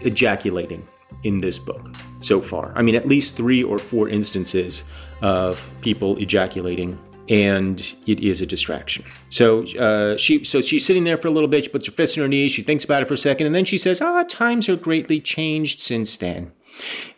ejaculating 0.00 0.86
in 1.24 1.40
this 1.40 1.58
book 1.58 1.94
so 2.20 2.40
far. 2.40 2.72
I 2.74 2.82
mean, 2.82 2.94
at 2.94 3.08
least 3.08 3.36
three 3.36 3.62
or 3.62 3.78
four 3.78 4.08
instances 4.08 4.84
of 5.22 5.68
people 5.80 6.16
ejaculating 6.18 6.98
and 7.28 7.96
it 8.06 8.20
is 8.20 8.40
a 8.40 8.46
distraction. 8.46 9.04
So 9.30 9.64
uh, 9.78 10.16
she 10.16 10.44
so 10.44 10.60
she's 10.60 10.86
sitting 10.86 11.04
there 11.04 11.16
for 11.16 11.28
a 11.28 11.30
little 11.30 11.48
bit. 11.48 11.64
She 11.64 11.70
puts 11.70 11.86
her 11.86 11.92
fist 11.92 12.16
in 12.16 12.22
her 12.22 12.28
knees. 12.28 12.52
She 12.52 12.62
thinks 12.62 12.84
about 12.84 13.02
it 13.02 13.08
for 13.08 13.14
a 13.14 13.18
second, 13.18 13.46
and 13.46 13.54
then 13.54 13.64
she 13.64 13.78
says, 13.78 14.00
"Ah, 14.00 14.22
times 14.28 14.68
are 14.68 14.76
greatly 14.76 15.20
changed 15.20 15.80
since 15.80 16.16
then." 16.16 16.52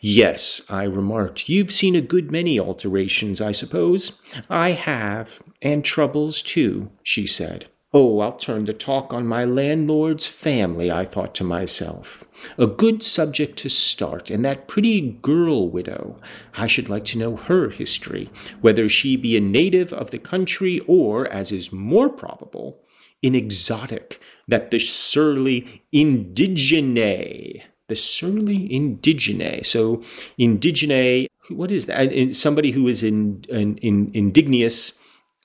Yes, 0.00 0.62
I 0.68 0.84
remarked. 0.84 1.48
You've 1.48 1.72
seen 1.72 1.96
a 1.96 2.00
good 2.00 2.30
many 2.30 2.60
alterations, 2.60 3.40
I 3.40 3.52
suppose. 3.52 4.20
I 4.48 4.70
have, 4.70 5.40
and 5.60 5.84
troubles 5.84 6.42
too, 6.42 6.90
she 7.02 7.26
said. 7.26 7.66
Oh, 7.90 8.20
I'll 8.20 8.32
turn 8.32 8.66
the 8.66 8.74
talk 8.74 9.14
on 9.14 9.26
my 9.26 9.46
landlord's 9.46 10.26
family, 10.26 10.90
I 10.90 11.06
thought 11.06 11.34
to 11.36 11.44
myself. 11.44 12.22
A 12.58 12.66
good 12.66 13.02
subject 13.02 13.58
to 13.60 13.70
start, 13.70 14.28
and 14.28 14.44
that 14.44 14.68
pretty 14.68 15.00
girl 15.22 15.70
widow. 15.70 16.20
I 16.54 16.66
should 16.66 16.90
like 16.90 17.06
to 17.06 17.18
know 17.18 17.36
her 17.36 17.70
history, 17.70 18.28
whether 18.60 18.90
she 18.90 19.16
be 19.16 19.38
a 19.38 19.40
native 19.40 19.94
of 19.94 20.10
the 20.10 20.18
country 20.18 20.80
or, 20.80 21.26
as 21.28 21.50
is 21.50 21.72
more 21.72 22.10
probable, 22.10 22.78
an 23.22 23.34
exotic, 23.34 24.20
that 24.48 24.70
the 24.70 24.80
surly 24.80 25.82
indigene, 25.90 27.62
the 27.88 27.96
surly 27.96 28.68
indigene. 28.68 29.64
So, 29.64 30.02
indigene, 30.38 31.26
what 31.48 31.72
is 31.72 31.86
that? 31.86 32.36
Somebody 32.36 32.72
who 32.72 32.86
is 32.86 33.02
in, 33.02 33.46
in, 33.48 33.78
in 33.78 34.10
indignious, 34.12 34.92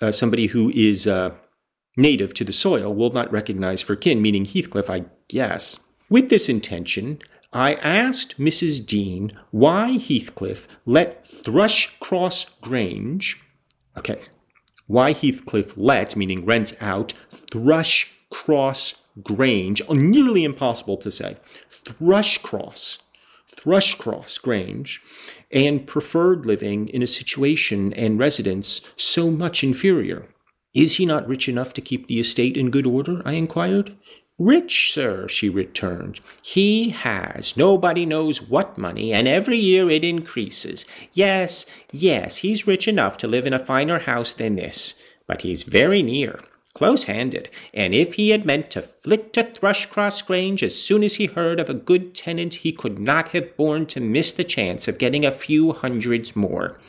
uh, 0.01 0.11
somebody 0.11 0.47
who 0.47 0.69
is. 0.71 1.07
Uh, 1.07 1.31
native 1.95 2.33
to 2.35 2.43
the 2.43 2.53
soil 2.53 2.93
will 2.93 3.11
not 3.11 3.31
recognize 3.31 3.81
for 3.81 3.95
kin, 3.95 4.21
meaning 4.21 4.45
Heathcliff, 4.45 4.89
I 4.89 5.05
guess. 5.27 5.79
With 6.09 6.29
this 6.29 6.49
intention, 6.49 7.19
I 7.51 7.75
asked 7.75 8.39
Mrs. 8.39 8.85
Dean 8.85 9.31
why 9.51 9.97
Heathcliff 9.97 10.67
let 10.85 11.25
Thrushcross 11.25 12.59
Grange, 12.61 13.39
okay, 13.97 14.19
why 14.87 15.13
Heathcliff 15.13 15.77
let, 15.77 16.15
meaning 16.15 16.45
rents 16.45 16.73
out, 16.81 17.13
Thrushcross 17.31 18.95
Grange, 19.21 19.81
nearly 19.89 20.43
impossible 20.43 20.97
to 20.97 21.11
say, 21.11 21.37
Thrushcross, 21.71 23.03
Thrushcross 23.55 24.41
Grange, 24.41 25.01
and 25.51 25.85
preferred 25.85 26.47
living 26.47 26.89
in 26.89 27.03
a 27.03 27.07
situation 27.07 27.93
and 27.93 28.17
residence 28.17 28.81
so 28.95 29.29
much 29.29 29.63
inferior. 29.63 30.27
Is 30.73 30.95
he 30.95 31.05
not 31.05 31.27
rich 31.27 31.47
enough 31.47 31.73
to 31.73 31.81
keep 31.81 32.07
the 32.07 32.19
estate 32.19 32.57
in 32.57 32.71
good 32.71 32.87
order? 32.87 33.21
I 33.25 33.33
inquired. 33.33 33.95
Rich, 34.39 34.91
sir, 34.91 35.27
she 35.27 35.47
returned. 35.47 36.19
He 36.41 36.89
has. 36.89 37.55
Nobody 37.55 38.03
knows 38.05 38.41
what 38.41 38.77
money, 38.77 39.13
and 39.13 39.27
every 39.27 39.59
year 39.59 39.91
it 39.91 40.03
increases. 40.03 40.85
Yes, 41.13 41.67
yes, 41.91 42.37
he's 42.37 42.65
rich 42.65 42.87
enough 42.87 43.17
to 43.17 43.27
live 43.27 43.45
in 43.45 43.53
a 43.53 43.59
finer 43.59 43.99
house 43.99 44.33
than 44.33 44.55
this, 44.55 44.99
but 45.27 45.43
he's 45.43 45.61
very 45.61 46.01
near, 46.01 46.39
close 46.73 47.03
handed, 47.03 47.51
and 47.75 47.93
if 47.93 48.15
he 48.15 48.31
had 48.31 48.43
meant 48.43 48.71
to 48.71 48.81
flit 48.81 49.31
to 49.33 49.43
Thrushcross 49.43 50.25
Grange 50.25 50.63
as 50.63 50.75
soon 50.75 51.03
as 51.03 51.15
he 51.15 51.27
heard 51.27 51.59
of 51.59 51.69
a 51.69 51.75
good 51.75 52.15
tenant, 52.15 52.55
he 52.55 52.71
could 52.71 52.97
not 52.97 53.29
have 53.29 53.55
borne 53.55 53.85
to 53.85 54.01
miss 54.01 54.31
the 54.31 54.43
chance 54.43 54.87
of 54.87 54.97
getting 54.97 55.23
a 55.23 55.31
few 55.31 55.73
hundreds 55.73 56.35
more. 56.35 56.79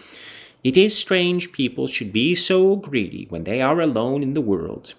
It 0.64 0.78
is 0.78 0.97
strange 0.97 1.52
people 1.52 1.87
should 1.87 2.12
be 2.12 2.35
so 2.35 2.75
greedy 2.76 3.26
when 3.28 3.44
they 3.44 3.61
are 3.61 3.80
alone 3.80 4.23
in 4.23 4.33
the 4.33 4.40
world. 4.40 4.94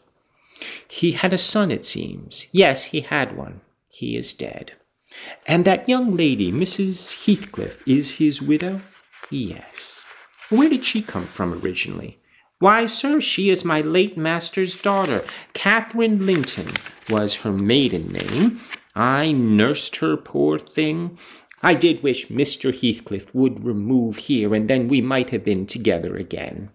He 0.87 1.13
had 1.13 1.33
a 1.33 1.39
son, 1.39 1.71
it 1.71 1.83
seems. 1.83 2.45
Yes, 2.51 2.85
he 2.85 3.01
had 3.01 3.35
one. 3.35 3.61
He 3.91 4.15
is 4.15 4.33
dead. 4.33 4.73
And 5.47 5.65
that 5.65 5.89
young 5.89 6.15
lady, 6.15 6.51
Mrs. 6.51 7.25
Heathcliff, 7.25 7.81
is 7.87 8.17
his 8.17 8.41
widow? 8.41 8.81
Yes. 9.31 10.03
Where 10.49 10.69
did 10.69 10.85
she 10.85 11.01
come 11.01 11.25
from 11.25 11.53
originally? 11.53 12.19
Why, 12.59 12.85
sir, 12.85 13.19
she 13.19 13.49
is 13.49 13.65
my 13.65 13.81
late 13.81 14.17
master's 14.17 14.79
daughter. 14.81 15.25
Catherine 15.53 16.25
Linton 16.25 16.69
was 17.09 17.37
her 17.37 17.51
maiden 17.51 18.11
name. 18.13 18.61
I 18.95 19.31
nursed 19.31 19.97
her, 19.97 20.15
poor 20.15 20.57
thing. 20.57 21.17
I 21.65 21.73
did 21.73 22.03
wish 22.03 22.27
Mr. 22.27 22.71
Heathcliff 22.71 23.33
would 23.33 23.65
remove 23.65 24.17
here, 24.17 24.53
and 24.53 24.69
then 24.69 24.87
we 24.87 25.01
might 25.01 25.31
have 25.31 25.43
been 25.43 25.65
together 25.65 26.15
again. 26.15 26.69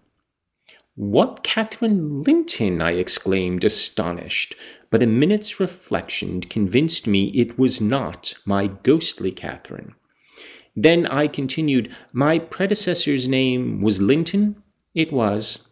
What 0.96 1.44
Catherine 1.44 2.24
Linton? 2.24 2.82
I 2.82 2.94
exclaimed, 2.94 3.62
astonished, 3.62 4.56
but 4.90 5.00
a 5.00 5.06
minute's 5.06 5.60
reflection 5.60 6.40
convinced 6.40 7.06
me 7.06 7.26
it 7.26 7.56
was 7.56 7.80
not 7.80 8.34
my 8.44 8.66
ghostly 8.66 9.30
Catherine. 9.30 9.94
Then 10.74 11.06
I 11.06 11.28
continued, 11.28 11.94
My 12.12 12.40
predecessor's 12.40 13.28
name 13.28 13.82
was 13.82 14.02
Linton? 14.02 14.60
It 14.92 15.12
was. 15.12 15.69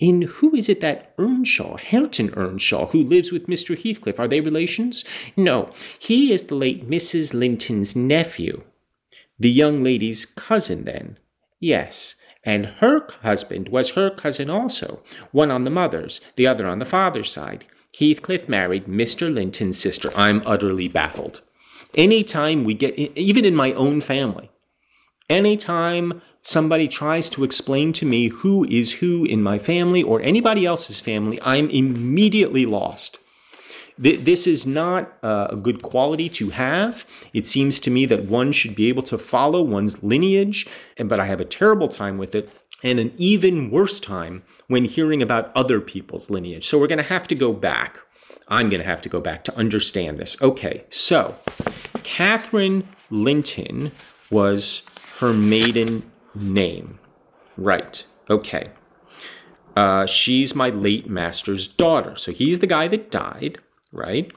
And 0.00 0.24
who 0.24 0.54
is 0.54 0.68
it 0.68 0.80
that 0.80 1.12
Earnshaw, 1.18 1.76
Hareton 1.76 2.32
Earnshaw, 2.34 2.86
who 2.88 3.04
lives 3.04 3.32
with 3.32 3.46
Mr. 3.46 3.76
Heathcliff? 3.76 4.18
Are 4.18 4.28
they 4.28 4.40
relations? 4.40 5.04
No, 5.36 5.72
he 5.98 6.32
is 6.32 6.44
the 6.44 6.54
late 6.54 6.88
Mrs. 6.88 7.34
Linton's 7.34 7.94
nephew. 7.94 8.62
The 9.38 9.50
young 9.50 9.82
lady's 9.82 10.24
cousin, 10.24 10.84
then? 10.84 11.18
Yes, 11.58 12.14
and 12.44 12.66
her 12.66 13.06
husband 13.22 13.68
was 13.68 13.90
her 13.90 14.10
cousin 14.10 14.48
also, 14.48 15.02
one 15.32 15.50
on 15.50 15.64
the 15.64 15.70
mother's, 15.70 16.20
the 16.36 16.46
other 16.46 16.66
on 16.66 16.78
the 16.78 16.86
father's 16.86 17.30
side. 17.30 17.66
Heathcliff 17.98 18.48
married 18.48 18.86
Mr. 18.86 19.30
Linton's 19.30 19.78
sister. 19.78 20.10
I'm 20.16 20.42
utterly 20.46 20.88
baffled. 20.88 21.42
Any 21.94 22.24
time 22.24 22.64
we 22.64 22.74
get, 22.74 22.94
even 22.98 23.44
in 23.44 23.54
my 23.54 23.72
own 23.72 24.00
family, 24.00 24.50
any 25.28 25.56
time 25.56 26.22
somebody 26.42 26.88
tries 26.88 27.28
to 27.30 27.44
explain 27.44 27.92
to 27.94 28.06
me 28.06 28.28
who 28.28 28.64
is 28.64 28.92
who 28.92 29.24
in 29.24 29.42
my 29.42 29.58
family 29.58 30.02
or 30.02 30.20
anybody 30.22 30.64
else's 30.66 31.00
family, 31.00 31.38
I'm 31.42 31.68
immediately 31.70 32.66
lost. 32.66 33.18
this 34.00 34.46
is 34.46 34.66
not 34.66 35.12
a 35.22 35.56
good 35.62 35.82
quality 35.82 36.28
to 36.30 36.50
have. 36.50 37.04
It 37.34 37.46
seems 37.46 37.78
to 37.80 37.90
me 37.90 38.06
that 38.06 38.24
one 38.24 38.52
should 38.52 38.74
be 38.74 38.88
able 38.88 39.02
to 39.04 39.18
follow 39.18 39.62
one's 39.62 40.02
lineage, 40.02 40.66
but 40.98 41.20
I 41.20 41.26
have 41.26 41.40
a 41.40 41.44
terrible 41.44 41.88
time 41.88 42.16
with 42.16 42.34
it, 42.34 42.48
and 42.82 42.98
an 42.98 43.12
even 43.18 43.70
worse 43.70 44.00
time 44.00 44.42
when 44.68 44.86
hearing 44.86 45.20
about 45.20 45.52
other 45.54 45.80
people's 45.80 46.30
lineage. 46.30 46.66
So 46.66 46.78
we're 46.78 46.86
going 46.86 46.96
to 46.96 47.04
have 47.04 47.28
to 47.28 47.34
go 47.34 47.52
back. 47.52 47.98
I'm 48.48 48.68
going 48.68 48.80
to 48.80 48.86
have 48.86 49.02
to 49.02 49.10
go 49.10 49.20
back 49.20 49.44
to 49.44 49.56
understand 49.56 50.18
this. 50.18 50.40
Okay, 50.40 50.84
so 50.88 51.36
Catherine 52.02 52.88
Linton 53.10 53.92
was 54.30 54.82
her 55.18 55.34
maiden 55.34 56.10
name. 56.34 56.98
Right. 57.56 58.04
Okay. 58.28 58.64
Uh, 59.76 60.06
she's 60.06 60.54
my 60.54 60.70
late 60.70 61.08
master's 61.08 61.68
daughter. 61.68 62.16
So 62.16 62.32
he's 62.32 62.58
the 62.58 62.66
guy 62.66 62.88
that 62.88 63.10
died, 63.10 63.58
right? 63.92 64.32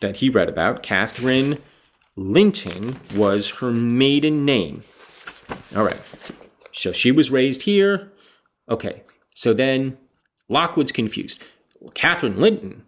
That 0.00 0.18
he 0.18 0.28
read 0.28 0.48
about. 0.48 0.82
Catherine 0.82 1.58
Linton 2.16 2.96
was 3.14 3.50
her 3.50 3.70
maiden 3.70 4.44
name. 4.44 4.84
All 5.74 5.84
right. 5.84 6.00
So 6.72 6.92
she 6.92 7.10
was 7.10 7.30
raised 7.30 7.62
here. 7.62 8.12
Okay. 8.70 9.02
So 9.34 9.52
then 9.52 9.96
Lockwood's 10.48 10.92
confused. 10.92 11.42
Catherine 11.94 12.40
Linton. 12.40 12.84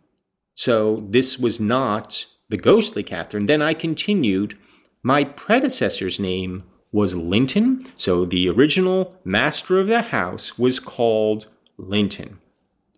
So 0.55 1.05
this 1.09 1.39
was 1.39 1.59
not 1.59 2.27
the 2.49 2.57
ghostly 2.57 3.03
Catherine. 3.03 3.47
Then 3.47 3.63
I 3.63 3.75
continued. 3.75 4.57
My 5.03 5.25
predecessor's 5.25 6.21
name 6.21 6.63
was 6.95 7.17
Linton. 7.17 7.81
So 7.97 8.25
the 8.25 8.49
original 8.49 9.19
master 9.25 9.81
of 9.81 9.89
the 9.89 10.01
house 10.01 10.57
was 10.57 10.79
called 10.79 11.49
Linton. 11.77 12.39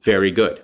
Very 0.03 0.31
good. 0.31 0.63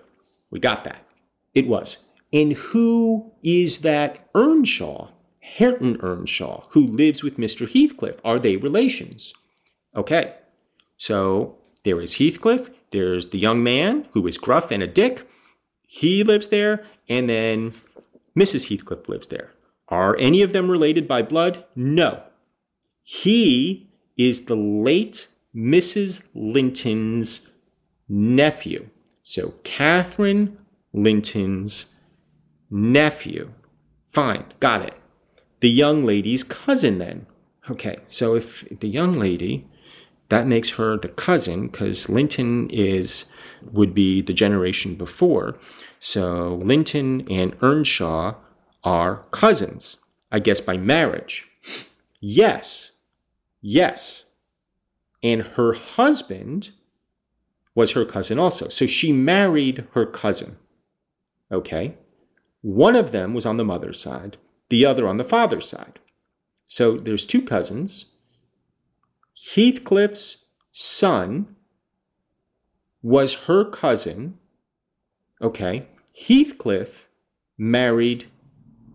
We 0.51 0.61
got 0.61 0.85
that. 0.85 1.07
It 1.55 1.67
was. 1.67 2.05
And 2.31 2.53
who 2.53 3.33
is 3.43 3.79
that 3.79 4.29
Earnshaw, 4.35 5.09
Hareton 5.41 5.99
Earnshaw, 6.03 6.65
who 6.71 6.87
lives 6.89 7.23
with 7.23 7.39
Mr. 7.39 7.67
Heathcliff? 7.67 8.21
Are 8.23 8.39
they 8.39 8.57
relations? 8.57 9.33
Okay. 9.97 10.35
So 10.99 11.57
there 11.85 12.03
is 12.03 12.19
Heathcliff. 12.19 12.71
There's 12.91 13.31
the 13.31 13.39
young 13.39 13.63
man 13.63 14.07
who 14.13 14.27
is 14.27 14.37
gruff 14.37 14.71
and 14.71 14.83
a 14.83 14.87
dick. 14.87 15.27
He 15.87 16.23
lives 16.23 16.49
there. 16.49 16.85
And 17.09 17.31
then 17.31 17.73
Mrs. 18.39 18.69
Heathcliff 18.69 19.09
lives 19.09 19.29
there. 19.29 19.53
Are 19.89 20.19
any 20.19 20.43
of 20.43 20.53
them 20.53 20.71
related 20.71 21.09
by 21.09 21.23
blood? 21.23 21.65
No. 21.75 22.23
He 23.03 23.91
is 24.17 24.47
the 24.47 24.57
late 24.57 25.29
Mrs. 25.55 26.23
Linton's 26.35 27.51
nephew. 28.09 28.89
So 29.23 29.55
Catherine 29.65 30.59
Linton's 30.93 31.95
nephew. 32.71 33.53
Fine, 34.09 34.45
got 34.61 34.83
it. 34.83 34.95
The 35.61 35.71
young 35.71 36.05
lady's 36.05 36.45
cousin, 36.45 36.99
then. 36.99 37.27
Okay, 37.71 37.97
so 38.09 38.35
if 38.35 38.67
the 38.81 38.89
young 38.89 39.15
lady, 39.15 39.67
that 40.29 40.47
makes 40.47 40.71
her 40.71 40.97
the 40.97 41.09
cousin 41.09 41.69
because 41.69 42.09
Linton 42.09 42.69
is 42.71 43.27
would 43.71 43.95
be 43.95 44.23
the 44.23 44.33
generation 44.33 44.95
before. 44.95 45.59
So 46.01 46.61
Linton 46.65 47.27
and 47.31 47.55
Earnshaw 47.63 48.35
are 48.83 49.25
cousins, 49.31 49.99
I 50.33 50.41
guess 50.41 50.61
by 50.61 50.77
marriage. 50.77 51.49
Yes, 52.21 52.92
yes. 53.63 54.27
And 55.23 55.43
her 55.43 55.73
husband 55.73 56.71
was 57.75 57.93
her 57.93 58.05
cousin 58.05 58.39
also. 58.39 58.69
So 58.69 58.87
she 58.87 59.13
married 59.13 59.87
her 59.93 60.05
cousin. 60.05 60.59
Okay. 61.51 61.95
One 62.61 62.97
of 62.97 63.13
them 63.13 63.35
was 63.35 63.47
on 63.47 63.57
the 63.57 63.65
mother's 63.65 64.01
side, 64.01 64.37
the 64.69 64.85
other 64.85 65.09
on 65.09 65.17
the 65.17 65.25
father's 65.25 65.69
side. 65.69 65.99
So 66.67 66.97
there's 66.97 67.27
two 67.27 67.43
cousins. 67.43 68.13
Heathcliff's 69.55 70.45
son 70.71 71.57
was 73.03 73.35
her 73.35 73.65
cousin. 73.65 74.39
Okay. 75.41 75.83
Heathcliff 76.15 77.09
married 77.59 78.27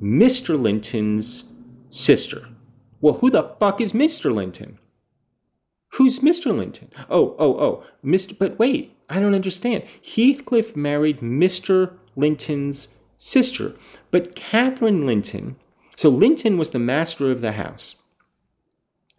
Mr. 0.01 0.59
Linton's 0.59 1.51
sister. 1.89 2.47
Well, 3.01 3.16
who 3.16 3.30
the 3.30 3.44
fuck 3.60 3.80
is 3.82 3.93
Mr. 3.93 4.34
Linton? 4.34 4.80
Who's 5.93 6.19
Mr. 6.19 6.56
Linton? 6.56 6.91
Oh, 7.10 7.36
oh, 7.39 7.60
oh, 7.60 7.84
Mr. 8.04 8.38
But 8.38 8.60
wait, 8.60 8.95
I 9.10 9.19
don't 9.19 9.36
understand. 9.36 9.84
Heathcliff 10.02 10.76
married 10.76 11.19
Mr. 11.19 11.93
Linton's 12.15 12.95
sister, 13.17 13.76
but 14.12 14.36
Catherine 14.36 15.06
Linton. 15.06 15.56
So 15.95 16.10
Linton 16.10 16.58
was 16.58 16.71
the 16.71 16.80
master 16.80 17.32
of 17.32 17.41
the 17.41 17.54
house. 17.54 18.04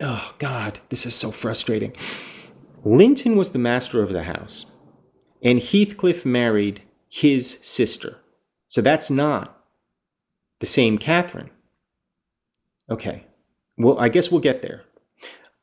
Oh, 0.01 0.35
God, 0.39 0.79
this 0.91 1.07
is 1.07 1.15
so 1.15 1.31
frustrating. 1.31 1.93
Linton 2.85 3.37
was 3.37 3.51
the 3.51 3.59
master 3.59 4.03
of 4.03 4.13
the 4.13 4.23
house, 4.23 4.73
and 5.43 5.59
Heathcliff 5.59 6.25
married 6.25 6.83
his 7.09 7.59
sister. 7.63 8.19
So 8.69 8.81
that's 8.81 9.11
not 9.11 9.65
the 10.61 10.67
same 10.67 10.99
Catherine. 10.99 11.51
Okay, 12.89 13.25
well, 13.79 13.99
I 13.99 14.09
guess 14.09 14.31
we'll 14.31 14.41
get 14.41 14.63
there. 14.63 14.85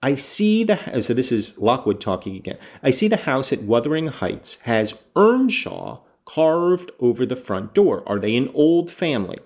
I 0.01 0.15
see 0.15 0.63
the 0.63 1.01
so 1.01 1.13
this 1.13 1.31
is 1.31 1.57
Lockwood 1.57 1.99
talking 1.99 2.35
again. 2.35 2.57
I 2.83 2.91
see 2.91 3.07
the 3.07 3.17
house 3.17 3.51
at 3.51 3.63
Wuthering 3.63 4.07
Heights 4.07 4.61
has 4.61 4.93
Earnshaw 5.15 6.01
carved 6.25 6.91
over 6.99 7.25
the 7.25 7.35
front 7.35 7.73
door. 7.73 8.03
Are 8.07 8.19
they 8.19 8.35
an 8.35 8.49
old 8.53 8.91
family? 8.91 9.39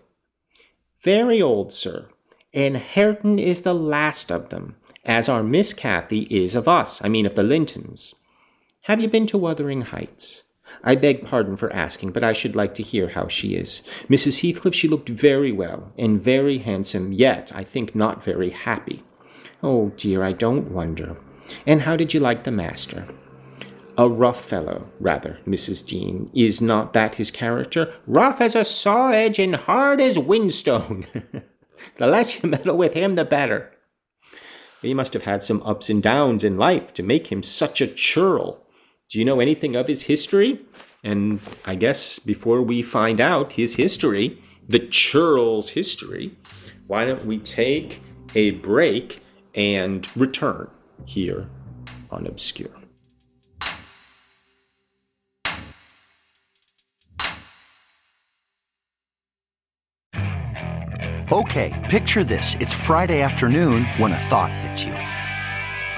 Very 1.02 1.42
old, 1.42 1.72
sir. 1.72 2.10
And 2.54 2.78
Hareton 2.78 3.40
is 3.40 3.62
the 3.62 3.74
last 3.74 4.32
of 4.32 4.50
them, 4.50 4.76
as 5.06 5.30
our 5.30 5.44
Miss 5.44 5.74
Cathy 5.74 6.22
is 6.24 6.56
of 6.56 6.68
us, 6.68 7.04
I 7.04 7.08
mean 7.10 7.26
of 7.26 7.36
the 7.36 7.44
Lintons. 7.44 8.16
Have 8.82 9.00
you 9.00 9.08
been 9.08 9.28
to 9.28 9.38
Wuthering 9.38 9.82
Heights? 9.82 10.44
I 10.84 10.96
beg 10.96 11.26
pardon 11.26 11.58
for 11.58 11.72
asking, 11.74 12.12
but 12.12 12.24
I 12.24 12.34
should 12.34 12.56
like 12.56 12.74
to 12.76 12.84
hear 12.84 13.10
how 13.10 13.28
she 13.28 13.56
is. 13.56 13.82
Mrs. 14.10 14.42
Heathcliff, 14.42 14.76
she 14.76 14.88
looked 14.88 15.10
very 15.10 15.52
well, 15.52 15.92
and 15.98 16.22
very 16.22 16.60
handsome, 16.60 17.12
yet 17.12 17.52
I 17.56 17.64
think 17.64 17.96
not 17.96 18.24
very 18.24 18.50
happy. 18.50 19.04
Oh 19.62 19.90
dear, 19.98 20.24
I 20.24 20.32
don't 20.32 20.72
wonder. 20.72 21.18
And 21.66 21.82
how 21.82 21.96
did 21.96 22.14
you 22.14 22.20
like 22.20 22.44
the 22.44 22.52
master? 22.52 23.08
A 23.98 24.08
rough 24.08 24.42
fellow, 24.42 24.88
rather, 25.00 25.40
Mrs. 25.46 25.86
Dean. 25.86 26.30
Is 26.34 26.62
not 26.62 26.94
that 26.94 27.16
his 27.16 27.32
character? 27.32 27.94
Rough 28.08 28.40
as 28.40 28.56
a 28.56 28.64
saw 28.64 29.10
edge 29.10 29.40
and 29.40 29.56
hard 29.56 30.00
as 30.00 30.18
whinstone. 30.18 31.06
the 31.98 32.08
less 32.08 32.42
you 32.42 32.50
meddle 32.50 32.78
with 32.78 32.94
him, 32.94 33.16
the 33.16 33.26
better. 33.26 33.74
He 34.82 34.94
must 34.94 35.12
have 35.14 35.24
had 35.24 35.44
some 35.44 35.62
ups 35.64 35.90
and 35.90 36.02
downs 36.02 36.46
in 36.46 36.58
life 36.58 36.94
to 36.94 37.04
make 37.04 37.28
him 37.28 37.44
such 37.44 37.82
a 37.82 37.88
churl. 37.88 38.66
Do 39.10 39.18
you 39.18 39.26
know 39.26 39.40
anything 39.40 39.76
of 39.76 39.88
his 39.88 40.04
history? 40.04 40.62
And 41.04 41.40
I 41.66 41.74
guess 41.74 42.20
before 42.20 42.62
we 42.62 42.84
find 42.84 43.20
out 43.20 43.54
his 43.54 43.76
history, 43.76 44.40
the 44.68 44.80
churl's 44.80 45.72
history, 45.72 46.38
why 46.86 47.06
don't 47.06 47.26
we 47.26 47.40
take 47.40 48.02
a 48.36 48.52
break 48.52 49.24
and 49.56 50.08
return 50.16 50.70
here 51.06 51.50
on 52.12 52.28
Obscure. 52.28 52.70
Okay, 61.32 61.88
picture 61.90 62.24
this. 62.24 62.56
It's 62.60 62.74
Friday 62.74 63.22
afternoon 63.22 63.86
when 63.98 64.12
a 64.12 64.20
thought 64.20 64.52
hits 64.52 64.84
you. 64.84 64.99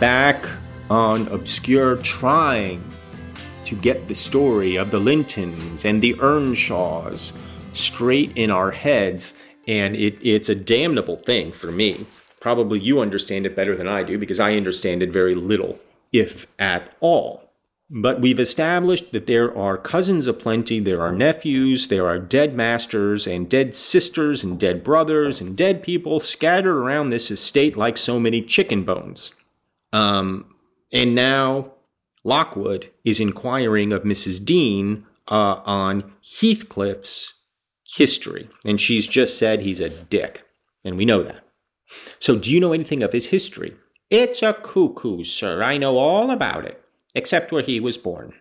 Back 0.00 0.46
on 0.90 1.26
Obscure 1.26 1.96
trying 1.96 2.80
to 3.64 3.74
get 3.74 4.04
the 4.04 4.14
story 4.14 4.76
of 4.76 4.92
the 4.92 5.00
Lintons 5.00 5.84
and 5.84 6.00
the 6.00 6.14
Earnshaws 6.20 7.32
straight 7.72 8.30
in 8.36 8.52
our 8.52 8.70
heads, 8.70 9.34
and 9.66 9.96
it, 9.96 10.24
it's 10.24 10.48
a 10.48 10.54
damnable 10.54 11.16
thing 11.16 11.50
for 11.50 11.72
me. 11.72 12.06
Probably 12.38 12.78
you 12.78 13.00
understand 13.00 13.44
it 13.44 13.56
better 13.56 13.74
than 13.74 13.88
I 13.88 14.04
do 14.04 14.18
because 14.18 14.38
I 14.38 14.54
understand 14.54 15.02
it 15.02 15.10
very 15.10 15.34
little, 15.34 15.80
if 16.12 16.46
at 16.60 16.94
all. 17.00 17.50
But 17.90 18.20
we've 18.20 18.38
established 18.38 19.10
that 19.10 19.26
there 19.26 19.56
are 19.58 19.76
cousins 19.76 20.28
aplenty, 20.28 20.78
there 20.78 21.02
are 21.02 21.12
nephews, 21.12 21.88
there 21.88 22.06
are 22.06 22.20
dead 22.20 22.54
masters 22.54 23.26
and 23.26 23.48
dead 23.48 23.74
sisters 23.74 24.44
and 24.44 24.60
dead 24.60 24.84
brothers 24.84 25.40
and 25.40 25.56
dead 25.56 25.82
people 25.82 26.20
scattered 26.20 26.76
around 26.76 27.10
this 27.10 27.32
estate 27.32 27.76
like 27.76 27.96
so 27.96 28.20
many 28.20 28.42
chicken 28.42 28.84
bones. 28.84 29.32
Um, 29.92 30.54
and 30.92 31.14
now 31.14 31.72
Lockwood 32.24 32.90
is 33.04 33.20
inquiring 33.20 33.92
of 33.92 34.02
Mrs. 34.02 34.44
Dean 34.44 35.06
uh, 35.28 35.60
on 35.64 36.12
Heathcliff's 36.40 37.34
history, 37.96 38.48
and 38.64 38.80
she's 38.80 39.06
just 39.06 39.38
said 39.38 39.60
he's 39.60 39.80
a 39.80 39.88
dick, 39.88 40.44
and 40.84 40.96
we 40.96 41.04
know 41.04 41.22
that. 41.22 41.44
So, 42.18 42.36
do 42.36 42.52
you 42.52 42.60
know 42.60 42.72
anything 42.72 43.02
of 43.02 43.12
his 43.12 43.28
history? 43.28 43.74
It's 44.10 44.42
a 44.42 44.52
cuckoo, 44.54 45.22
sir. 45.24 45.62
I 45.62 45.78
know 45.78 45.96
all 45.96 46.30
about 46.30 46.64
it, 46.64 46.82
except 47.14 47.52
where 47.52 47.62
he 47.62 47.80
was 47.80 47.96
born, 47.96 48.34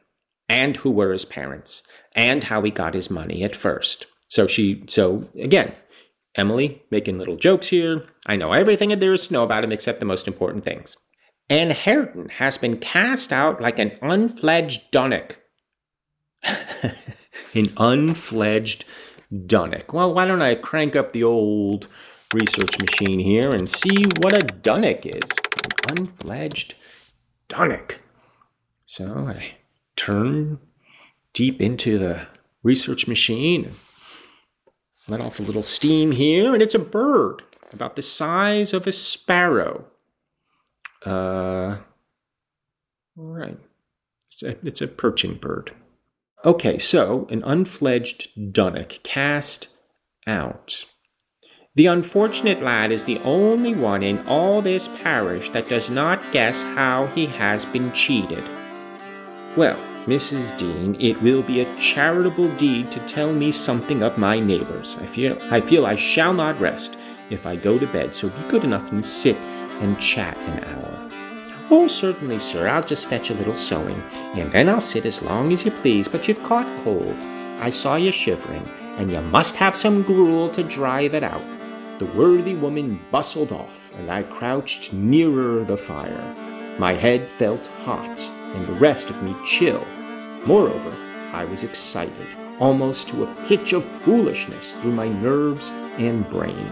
and 0.50 0.76
who 0.76 0.92
were 0.92 1.12
his 1.12 1.26
parents, 1.26 1.84
and 2.16 2.44
how 2.44 2.62
he 2.62 2.72
got 2.72 2.94
his 2.94 3.10
money 3.10 3.44
at 3.44 3.56
first. 3.56 4.06
So 4.30 4.48
she, 4.48 4.84
so 4.88 5.28
again, 5.40 5.74
Emily 6.36 6.82
making 6.92 7.18
little 7.18 7.38
jokes 7.38 7.68
here. 7.68 8.04
I 8.26 8.36
know 8.36 8.54
everything 8.54 8.98
there 9.00 9.14
is 9.14 9.28
to 9.28 9.34
know 9.34 9.44
about 9.44 9.64
him 9.64 9.72
except 9.72 10.00
the 10.00 10.06
most 10.06 10.28
important 10.28 10.64
things. 10.66 10.96
And 11.50 11.72
Hareton 11.72 12.30
has 12.30 12.58
been 12.58 12.78
cast 12.78 13.32
out 13.32 13.62
like 13.62 13.80
an 13.80 13.98
unfledged 14.02 14.92
dunnock. 14.92 15.38
an 16.44 17.72
unfledged 17.78 18.86
dunnock. 19.32 19.94
Well, 19.94 20.14
why 20.14 20.26
don't 20.26 20.42
I 20.42 20.56
crank 20.56 20.96
up 20.96 21.12
the 21.12 21.24
old 21.24 21.88
research 22.34 22.80
machine 22.80 23.20
here 23.20 23.50
and 23.52 23.70
see 23.70 24.06
what 24.20 24.38
a 24.38 24.46
dunnock 24.46 25.06
is. 25.06 25.32
An 25.90 26.00
unfledged 26.00 26.76
dunnock. 27.48 27.96
So 28.86 29.28
I 29.28 29.56
turn 29.96 30.60
deep 31.34 31.62
into 31.62 31.98
the 31.98 32.28
research 32.64 33.08
machine 33.08 33.74
let 35.08 35.22
off 35.22 35.40
a 35.40 35.44
little 35.44 35.64
steam 35.64 36.12
here, 36.12 36.54
and 36.54 36.62
it's 36.62 36.76
a 36.76 36.80
bird 36.80 37.42
about 37.72 37.96
the 37.96 38.02
size 38.02 38.74
of 38.74 38.88
a 38.88 38.92
sparrow. 38.92 39.86
Uh, 41.06 41.78
right. 43.16 43.58
It's 44.28 44.44
a, 44.44 44.58
it's 44.66 44.82
a 44.82 44.88
perching 44.88 45.36
bird. 45.36 45.72
Okay, 46.46 46.78
so 46.78 47.28
an 47.30 47.44
unfledged 47.44 48.30
dunnock 48.54 49.02
cast 49.04 49.70
out. 50.28 50.86
The 51.76 51.88
unfortunate 51.88 52.62
lad 52.62 52.92
is 52.92 53.06
the 53.06 53.20
only 53.20 53.76
one 53.76 54.02
in 54.02 54.26
all 54.28 54.62
this 54.62 54.88
parish 54.88 55.50
that 55.52 55.70
does 55.70 55.90
not 55.90 56.32
guess 56.32 56.64
how 56.64 57.08
he 57.08 57.28
has 57.28 57.66
been 57.66 57.92
cheated. 57.94 58.44
Well, 59.56 59.78
Mrs. 60.06 60.58
Dean, 60.58 60.96
it 61.00 61.22
will 61.22 61.44
be 61.44 61.62
a 61.62 61.76
charitable 61.78 62.56
deed 62.56 62.92
to 62.92 63.00
tell 63.02 63.34
me 63.34 63.52
something 63.52 64.04
of 64.04 64.18
my 64.18 64.40
neighbors. 64.40 64.98
I 65.02 65.06
feel 65.06 65.38
I 65.52 65.60
feel 65.60 65.86
I 65.86 65.96
shall 65.96 66.34
not 66.34 66.60
rest 66.62 66.98
if 67.30 67.46
I 67.46 67.56
go 67.56 67.78
to 67.78 67.88
bed, 67.88 68.16
so 68.16 68.30
be 68.30 68.50
good 68.50 68.64
enough 68.64 68.92
and 68.92 69.04
sit 69.04 69.36
and 69.82 70.00
chat 70.00 70.38
an 70.38 70.64
hour. 70.64 71.12
Oh, 71.70 71.88
certainly, 71.88 72.40
sir. 72.40 72.70
I'll 72.70 72.84
just 72.84 73.08
fetch 73.08 73.30
a 73.30 73.34
little 73.34 73.54
sewing, 73.54 74.02
and 74.14 74.52
then 74.52 74.70
I'll 74.70 74.80
sit 74.80 75.06
as 75.06 75.22
long 75.22 75.52
as 75.52 75.66
you 75.66 75.72
please, 75.72 76.08
but 76.08 76.28
you've 76.28 76.42
caught 76.44 76.84
cold. 76.84 77.18
I 77.60 77.72
saw 77.72 77.98
you 77.98 78.12
shivering, 78.12 78.66
and 78.98 79.12
you 79.12 79.20
must 79.22 79.58
have 79.58 79.76
some 79.76 80.04
gruel 80.04 80.50
to 80.52 80.64
drive 80.64 81.14
it 81.14 81.24
out. 81.24 81.44
The 82.00 82.06
worthy 82.06 82.56
woman 82.56 83.02
bustled 83.12 83.52
off, 83.52 83.92
and 83.96 84.10
I 84.10 84.24
crouched 84.24 84.94
nearer 84.94 85.66
the 85.66 85.76
fire. 85.76 86.34
My 86.80 86.94
head 86.94 87.30
felt 87.32 87.68
hot, 87.68 88.22
and 88.56 88.66
the 88.68 88.74
rest 88.74 89.10
of 89.10 89.22
me 89.22 89.36
chill. 89.46 89.86
Moreover, 90.46 90.96
I 91.34 91.44
was 91.44 91.64
excited, 91.64 92.28
almost 92.60 93.10
to 93.10 93.24
a 93.24 93.48
pitch 93.48 93.74
of 93.74 93.84
foolishness 94.06 94.76
through 94.76 94.94
my 94.94 95.10
nerves 95.10 95.72
and 95.98 96.30
brain. 96.30 96.70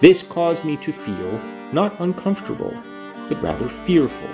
This 0.00 0.22
caused 0.22 0.64
me 0.64 0.76
to 0.78 0.92
feel 0.92 1.40
not 1.74 2.00
uncomfortable, 2.00 2.72
but 3.28 3.42
rather 3.42 3.68
fearful, 3.68 4.28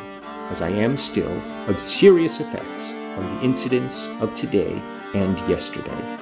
as 0.51 0.63
I 0.63 0.69
am 0.69 0.97
still, 0.97 1.33
of 1.69 1.81
serious 1.81 2.39
effects 2.39 2.93
from 2.93 3.27
the 3.27 3.43
incidents 3.43 4.07
of 4.21 4.35
today 4.35 4.81
and 5.15 5.39
yesterday. 5.49 6.19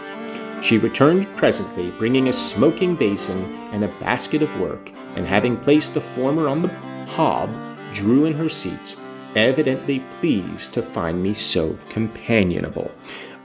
She 0.62 0.78
returned 0.78 1.26
presently, 1.36 1.90
bringing 1.92 2.28
a 2.28 2.32
smoking 2.32 2.96
basin 2.96 3.44
and 3.72 3.84
a 3.84 3.94
basket 4.00 4.42
of 4.42 4.60
work, 4.60 4.90
and 5.16 5.26
having 5.26 5.56
placed 5.56 5.94
the 5.94 6.00
former 6.00 6.48
on 6.48 6.62
the 6.62 6.68
hob, 7.06 7.50
drew 7.94 8.24
in 8.24 8.34
her 8.34 8.48
seat, 8.48 8.96
evidently 9.36 10.02
pleased 10.20 10.74
to 10.74 10.82
find 10.82 11.22
me 11.22 11.34
so 11.34 11.78
companionable. 11.88 12.90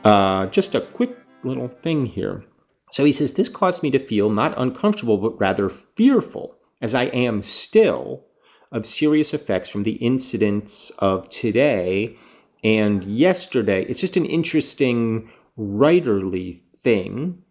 Uh, 0.04 0.48
just 0.48 0.76
a 0.76 0.82
quick 0.82 1.18
little 1.44 1.68
thing 1.68 2.06
here. 2.06 2.44
So 2.92 3.06
he 3.06 3.12
says, 3.12 3.34
This 3.34 3.50
caused 3.50 3.84
me 3.84 3.92
to 3.92 4.00
feel 4.00 4.30
not 4.30 4.54
uncomfortable, 4.58 5.18
but 5.18 5.40
rather 5.40 5.70
fearful, 5.70 6.56
as 6.84 6.94
I 6.94 7.06
am 7.06 7.42
still, 7.42 8.26
of 8.74 8.86
serious 8.86 9.34
effects 9.34 9.70
from 9.70 9.84
the 9.84 9.94
incidents 9.94 10.92
of 11.00 11.30
today 11.30 12.18
and 12.64 13.04
yesterday. 13.06 13.86
It's 13.86 14.02
just 14.02 14.18
an 14.18 14.26
interesting 14.26 15.32
writerly 15.58 16.60
thing 16.78 17.42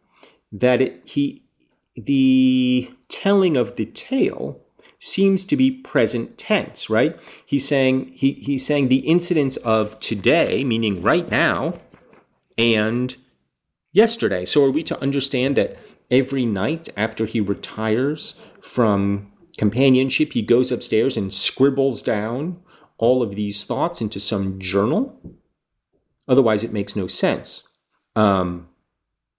that 0.53 0.83
it, 0.83 1.01
he 1.05 1.45
the 1.95 2.91
telling 3.09 3.57
of 3.57 3.77
the 3.77 3.87
tale 3.87 4.61
seems 4.99 5.45
to 5.45 5.57
be 5.57 5.71
present 5.71 6.39
tense, 6.39 6.91
right? 6.91 7.19
He's 7.47 7.67
saying 7.67 8.13
he, 8.15 8.33
he's 8.33 8.67
saying 8.67 8.89
the 8.89 8.99
incidents 8.99 9.57
of 9.59 9.99
today, 10.01 10.65
meaning 10.65 11.03
right 11.03 11.31
now, 11.31 11.75
and 12.59 13.15
yesterday. 13.93 14.45
So 14.45 14.65
are 14.65 14.71
we 14.71 14.83
to 14.85 15.01
understand 15.01 15.57
that 15.57 15.77
every 16.11 16.45
night 16.45 16.89
after 16.97 17.27
he 17.27 17.41
retires 17.41 18.41
from 18.63 19.33
companionship, 19.59 20.33
he 20.33 20.43
goes 20.43 20.73
upstairs 20.73 21.17
and 21.17 21.33
scribbles 21.33 22.03
down 22.03 22.61
all 22.99 23.23
of 23.23 23.35
these 23.35 23.65
thoughts 23.65 24.01
into 24.01 24.21
some 24.21 24.59
journal? 24.59 25.21
Otherwise, 26.29 26.63
it 26.63 26.73
makes 26.73 26.97
no 26.97 27.07
sense. 27.07 27.67
Um, 28.15 28.69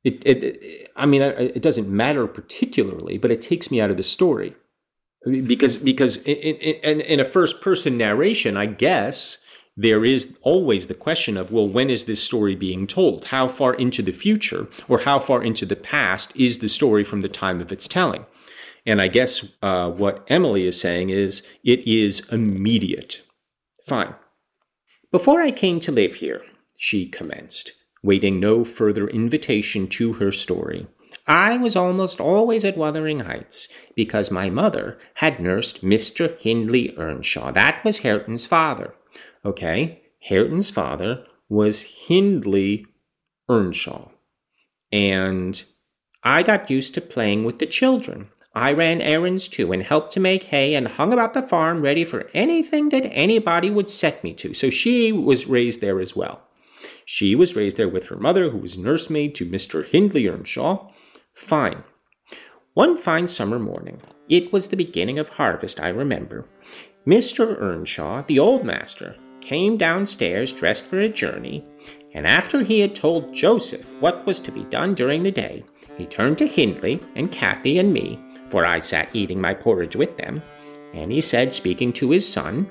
it, 0.03 0.21
it, 0.25 0.43
it, 0.43 0.91
I 0.95 1.05
mean, 1.05 1.21
it 1.21 1.62
doesn't 1.62 1.88
matter 1.88 2.27
particularly, 2.27 3.17
but 3.17 3.31
it 3.31 3.41
takes 3.41 3.71
me 3.71 3.79
out 3.79 3.89
of 3.89 3.97
the 3.97 4.03
story 4.03 4.53
because 5.23 5.77
because 5.77 6.17
in, 6.23 6.55
in, 6.55 7.01
in 7.01 7.19
a 7.19 7.25
first 7.25 7.62
person 7.62 7.97
narration, 7.97 8.57
I 8.57 8.65
guess 8.65 9.38
there 9.75 10.05
is 10.05 10.38
always 10.41 10.88
the 10.88 10.93
question 10.93 11.38
of 11.38 11.51
well, 11.51 11.67
when 11.67 11.89
is 11.89 12.05
this 12.05 12.21
story 12.21 12.55
being 12.55 12.88
told? 12.88 13.25
How 13.25 13.47
far 13.47 13.73
into 13.73 14.01
the 14.01 14.12
future 14.12 14.67
or 14.88 14.99
how 14.99 15.19
far 15.19 15.43
into 15.43 15.65
the 15.65 15.75
past 15.75 16.36
is 16.36 16.59
the 16.59 16.69
story 16.69 17.03
from 17.03 17.21
the 17.21 17.29
time 17.29 17.59
of 17.62 17.71
its 17.71 17.88
telling? 17.88 18.25
And 18.86 19.01
I 19.01 19.07
guess 19.07 19.53
uh, 19.62 19.91
what 19.91 20.25
Emily 20.27 20.67
is 20.67 20.79
saying 20.79 21.09
is 21.09 21.47
it 21.63 21.88
is 21.88 22.29
immediate. 22.31 23.21
Fine. 23.88 24.13
Before 25.12 25.41
I 25.41 25.51
came 25.51 25.79
to 25.81 25.91
live 25.91 26.15
here, 26.15 26.41
she 26.77 27.07
commenced 27.07 27.73
waiting 28.03 28.39
no 28.39 28.65
further 28.65 29.07
invitation 29.07 29.88
to 29.88 30.13
her 30.13 30.31
story. 30.31 30.86
I 31.25 31.57
was 31.57 31.75
almost 31.75 32.19
always 32.19 32.65
at 32.65 32.77
Wuthering 32.77 33.21
Heights 33.21 33.69
because 33.95 34.29
my 34.29 34.49
mother 34.49 34.97
had 35.15 35.39
nursed 35.39 35.83
Mr. 35.83 36.38
Hindley 36.39 36.93
Earnshaw. 36.97 37.51
That 37.51 37.83
was 37.86 37.99
Hareton's 37.99 38.45
father. 38.45 38.93
Okay, 39.45 40.01
Hareton's 40.19 40.69
father 40.69 41.25
was 41.47 41.83
Hindley 41.83 42.86
Earnshaw. 43.49 44.09
And 44.91 45.63
I 46.23 46.43
got 46.43 46.69
used 46.69 46.93
to 46.95 47.01
playing 47.01 47.45
with 47.45 47.59
the 47.59 47.65
children. 47.65 48.29
I 48.55 48.71
ran 48.73 49.01
errands 49.01 49.47
too 49.47 49.71
and 49.71 49.81
helped 49.81 50.12
to 50.13 50.19
make 50.19 50.43
hay 50.43 50.75
and 50.75 50.88
hung 50.88 51.12
about 51.12 51.33
the 51.33 51.41
farm 51.41 51.81
ready 51.81 52.05
for 52.05 52.29
anything 52.33 52.89
that 52.89 53.05
anybody 53.12 53.69
would 53.69 53.89
set 53.89 54.23
me 54.23 54.33
to. 54.36 54.53
So 54.53 54.69
she 54.69 55.12
was 55.12 55.47
raised 55.47 55.81
there 55.81 55.99
as 55.99 56.15
well. 56.15 56.41
She 57.05 57.33
was 57.33 57.55
raised 57.55 57.77
there 57.77 57.89
with 57.89 58.05
her 58.05 58.15
mother, 58.15 58.49
who 58.49 58.57
was 58.57 58.77
nursemaid 58.77 59.36
to 59.36 59.45
Mr. 59.45 59.86
Hindley 59.86 60.27
Earnshaw. 60.27 60.89
Fine. 61.34 61.84
One 62.76 62.96
fine 62.96 63.28
summer 63.28 63.58
morning, 63.58 64.02
it 64.30 64.54
was 64.54 64.67
the 64.67 64.78
beginning 64.78 65.17
of 65.17 65.30
harvest, 65.30 65.80
I 65.80 65.89
remember, 65.89 66.46
Mr. 67.08 67.60
Earnshaw, 67.60 68.24
the 68.28 68.39
old 68.39 68.63
master, 68.63 69.15
came 69.41 69.76
downstairs 69.76 70.54
dressed 70.54 70.86
for 70.86 71.00
a 71.00 71.10
journey, 71.10 71.65
and 72.13 72.26
after 72.28 72.63
he 72.63 72.80
had 72.80 72.96
told 72.96 73.34
Joseph 73.34 73.93
what 74.00 74.26
was 74.26 74.39
to 74.41 74.52
be 74.52 74.63
done 74.65 74.93
during 74.93 75.24
the 75.24 75.32
day, 75.32 75.63
he 75.98 76.06
turned 76.06 76.38
to 76.38 76.48
Hindley 76.48 77.04
and 77.15 77.32
Cathy 77.32 77.80
and 77.80 77.91
me, 77.91 78.24
for 78.50 78.65
I 78.65 78.80
sat 78.80 79.10
eating 79.13 79.41
my 79.41 79.54
porridge 79.54 79.96
with 79.96 80.15
them, 80.17 80.41
and 80.93 81.12
he 81.12 81.19
said, 81.19 81.52
speaking 81.52 81.91
to 81.93 82.12
his 82.12 82.32
son, 82.32 82.69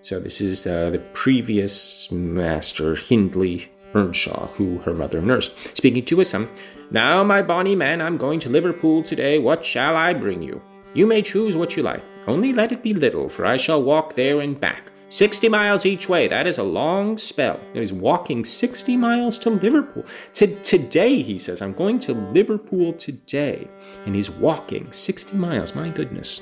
so 0.00 0.18
this 0.18 0.40
is 0.40 0.66
uh, 0.66 0.88
the 0.88 1.00
previous 1.12 2.10
master, 2.10 2.96
Hindley 2.96 3.70
Earnshaw, 3.94 4.48
who 4.52 4.78
her 4.78 4.94
mother 4.94 5.20
nursed, 5.20 5.76
speaking 5.76 6.04
to 6.04 6.18
his 6.18 6.30
son, 6.30 6.48
Now, 6.90 7.22
my 7.24 7.42
bonny 7.42 7.74
man, 7.74 8.00
I'm 8.00 8.16
going 8.16 8.40
to 8.40 8.48
Liverpool 8.48 9.02
today. 9.02 9.38
What 9.38 9.64
shall 9.64 9.96
I 9.96 10.14
bring 10.14 10.42
you? 10.42 10.62
You 10.94 11.06
may 11.06 11.22
choose 11.22 11.56
what 11.56 11.76
you 11.76 11.82
like. 11.82 12.02
Only 12.26 12.52
let 12.52 12.72
it 12.72 12.82
be 12.82 12.94
little, 12.94 13.28
for 13.28 13.46
I 13.46 13.56
shall 13.56 13.82
walk 13.82 14.14
there 14.14 14.40
and 14.40 14.60
back. 14.60 14.90
Sixty 15.08 15.48
miles 15.48 15.84
each 15.86 16.08
way. 16.08 16.28
That 16.28 16.46
is 16.46 16.58
a 16.58 16.62
long 16.62 17.18
spell. 17.18 17.58
He's 17.74 17.92
walking 17.92 18.44
60 18.44 18.96
miles 18.96 19.38
to 19.38 19.50
Liverpool. 19.50 20.04
T- 20.32 20.56
today, 20.62 21.20
he 21.20 21.36
says, 21.36 21.60
I'm 21.60 21.72
going 21.72 21.98
to 22.00 22.12
Liverpool 22.12 22.92
today. 22.92 23.66
And 24.06 24.14
he's 24.14 24.30
walking 24.30 24.90
60 24.92 25.36
miles. 25.36 25.74
My 25.74 25.88
goodness. 25.88 26.40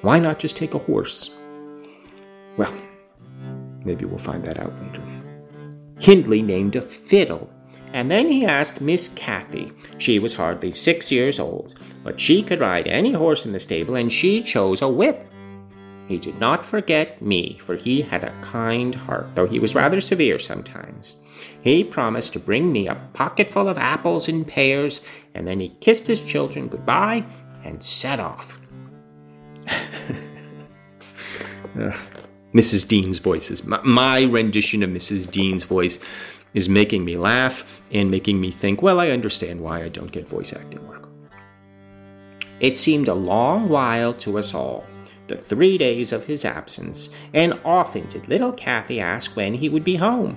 Why 0.00 0.18
not 0.18 0.38
just 0.38 0.56
take 0.56 0.72
a 0.72 0.78
horse? 0.78 1.36
Well, 2.56 2.72
maybe 3.84 4.06
we'll 4.06 4.16
find 4.16 4.42
that 4.44 4.58
out 4.58 4.72
later. 4.80 5.02
Hindley 6.00 6.42
named 6.42 6.76
a 6.76 6.82
fiddle 6.82 7.50
and 7.92 8.10
then 8.10 8.30
he 8.30 8.46
asked 8.46 8.80
Miss 8.80 9.08
Cathy. 9.08 9.72
She 9.98 10.18
was 10.18 10.34
hardly 10.34 10.70
six 10.70 11.10
years 11.10 11.38
old, 11.40 11.74
but 12.04 12.20
she 12.20 12.42
could 12.42 12.60
ride 12.60 12.86
any 12.86 13.12
horse 13.12 13.44
in 13.44 13.52
the 13.52 13.60
stable, 13.60 13.96
and 13.96 14.12
she 14.12 14.42
chose 14.42 14.82
a 14.82 14.88
whip. 14.88 15.26
He 16.06 16.18
did 16.18 16.38
not 16.38 16.64
forget 16.64 17.20
me, 17.22 17.58
for 17.60 17.76
he 17.76 18.02
had 18.02 18.24
a 18.24 18.40
kind 18.42 18.94
heart, 18.94 19.30
though 19.34 19.46
he 19.46 19.58
was 19.58 19.74
rather 19.74 20.00
severe 20.00 20.38
sometimes. 20.38 21.16
He 21.62 21.84
promised 21.84 22.32
to 22.34 22.38
bring 22.38 22.72
me 22.72 22.86
a 22.86 23.00
pocketful 23.12 23.68
of 23.68 23.78
apples 23.78 24.28
and 24.28 24.46
pears, 24.46 25.02
and 25.34 25.46
then 25.46 25.60
he 25.60 25.70
kissed 25.80 26.06
his 26.06 26.20
children 26.20 26.68
goodbye 26.68 27.24
and 27.64 27.82
set 27.82 28.20
off. 28.20 28.60
Uh, 31.78 31.96
Mrs. 32.54 32.86
Dean's 32.86 33.20
voice 33.20 33.50
is 33.50 33.64
my, 33.64 33.80
my 33.82 34.22
rendition 34.22 34.82
of 34.82 34.90
Mrs. 34.90 35.30
Dean's 35.30 35.64
voice 35.64 36.00
is 36.52 36.68
making 36.68 37.04
me 37.04 37.16
laugh 37.16 37.64
and 37.92 38.10
making 38.10 38.40
me 38.40 38.50
think, 38.50 38.82
well, 38.82 38.98
I 38.98 39.10
understand 39.10 39.60
why 39.60 39.84
I 39.84 39.88
don't 39.88 40.10
get 40.10 40.28
voice 40.28 40.52
acting 40.52 40.86
work. 40.88 41.08
It 42.58 42.76
seemed 42.76 43.08
a 43.08 43.14
long 43.14 43.68
while 43.68 44.12
to 44.14 44.38
us 44.38 44.52
all, 44.52 44.84
the 45.28 45.36
three 45.36 45.78
days 45.78 46.12
of 46.12 46.24
his 46.24 46.44
absence, 46.44 47.10
and 47.32 47.58
often 47.64 48.08
did 48.08 48.28
little 48.28 48.52
Cathy 48.52 49.00
ask 49.00 49.36
when 49.36 49.54
he 49.54 49.68
would 49.68 49.84
be 49.84 49.96
home. 49.96 50.36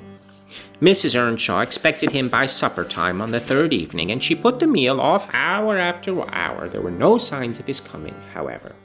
Mrs. 0.82 1.16
Earnshaw 1.16 1.62
expected 1.62 2.12
him 2.12 2.30
by 2.30 2.46
supper 2.46 2.86
time 2.86 3.22
on 3.22 3.32
the 3.32 3.40
third 3.40 3.74
evening, 3.74 4.12
and 4.12 4.24
she 4.24 4.36
put 4.36 4.60
the 4.60 4.68
meal 4.68 5.02
off 5.02 5.28
hour 5.34 5.80
after 5.80 6.30
hour. 6.32 6.70
There 6.70 6.82
were 6.82 6.92
no 6.92 7.18
signs 7.18 7.60
of 7.60 7.66
his 7.66 7.80
coming, 7.80 8.16
however. 8.34 8.76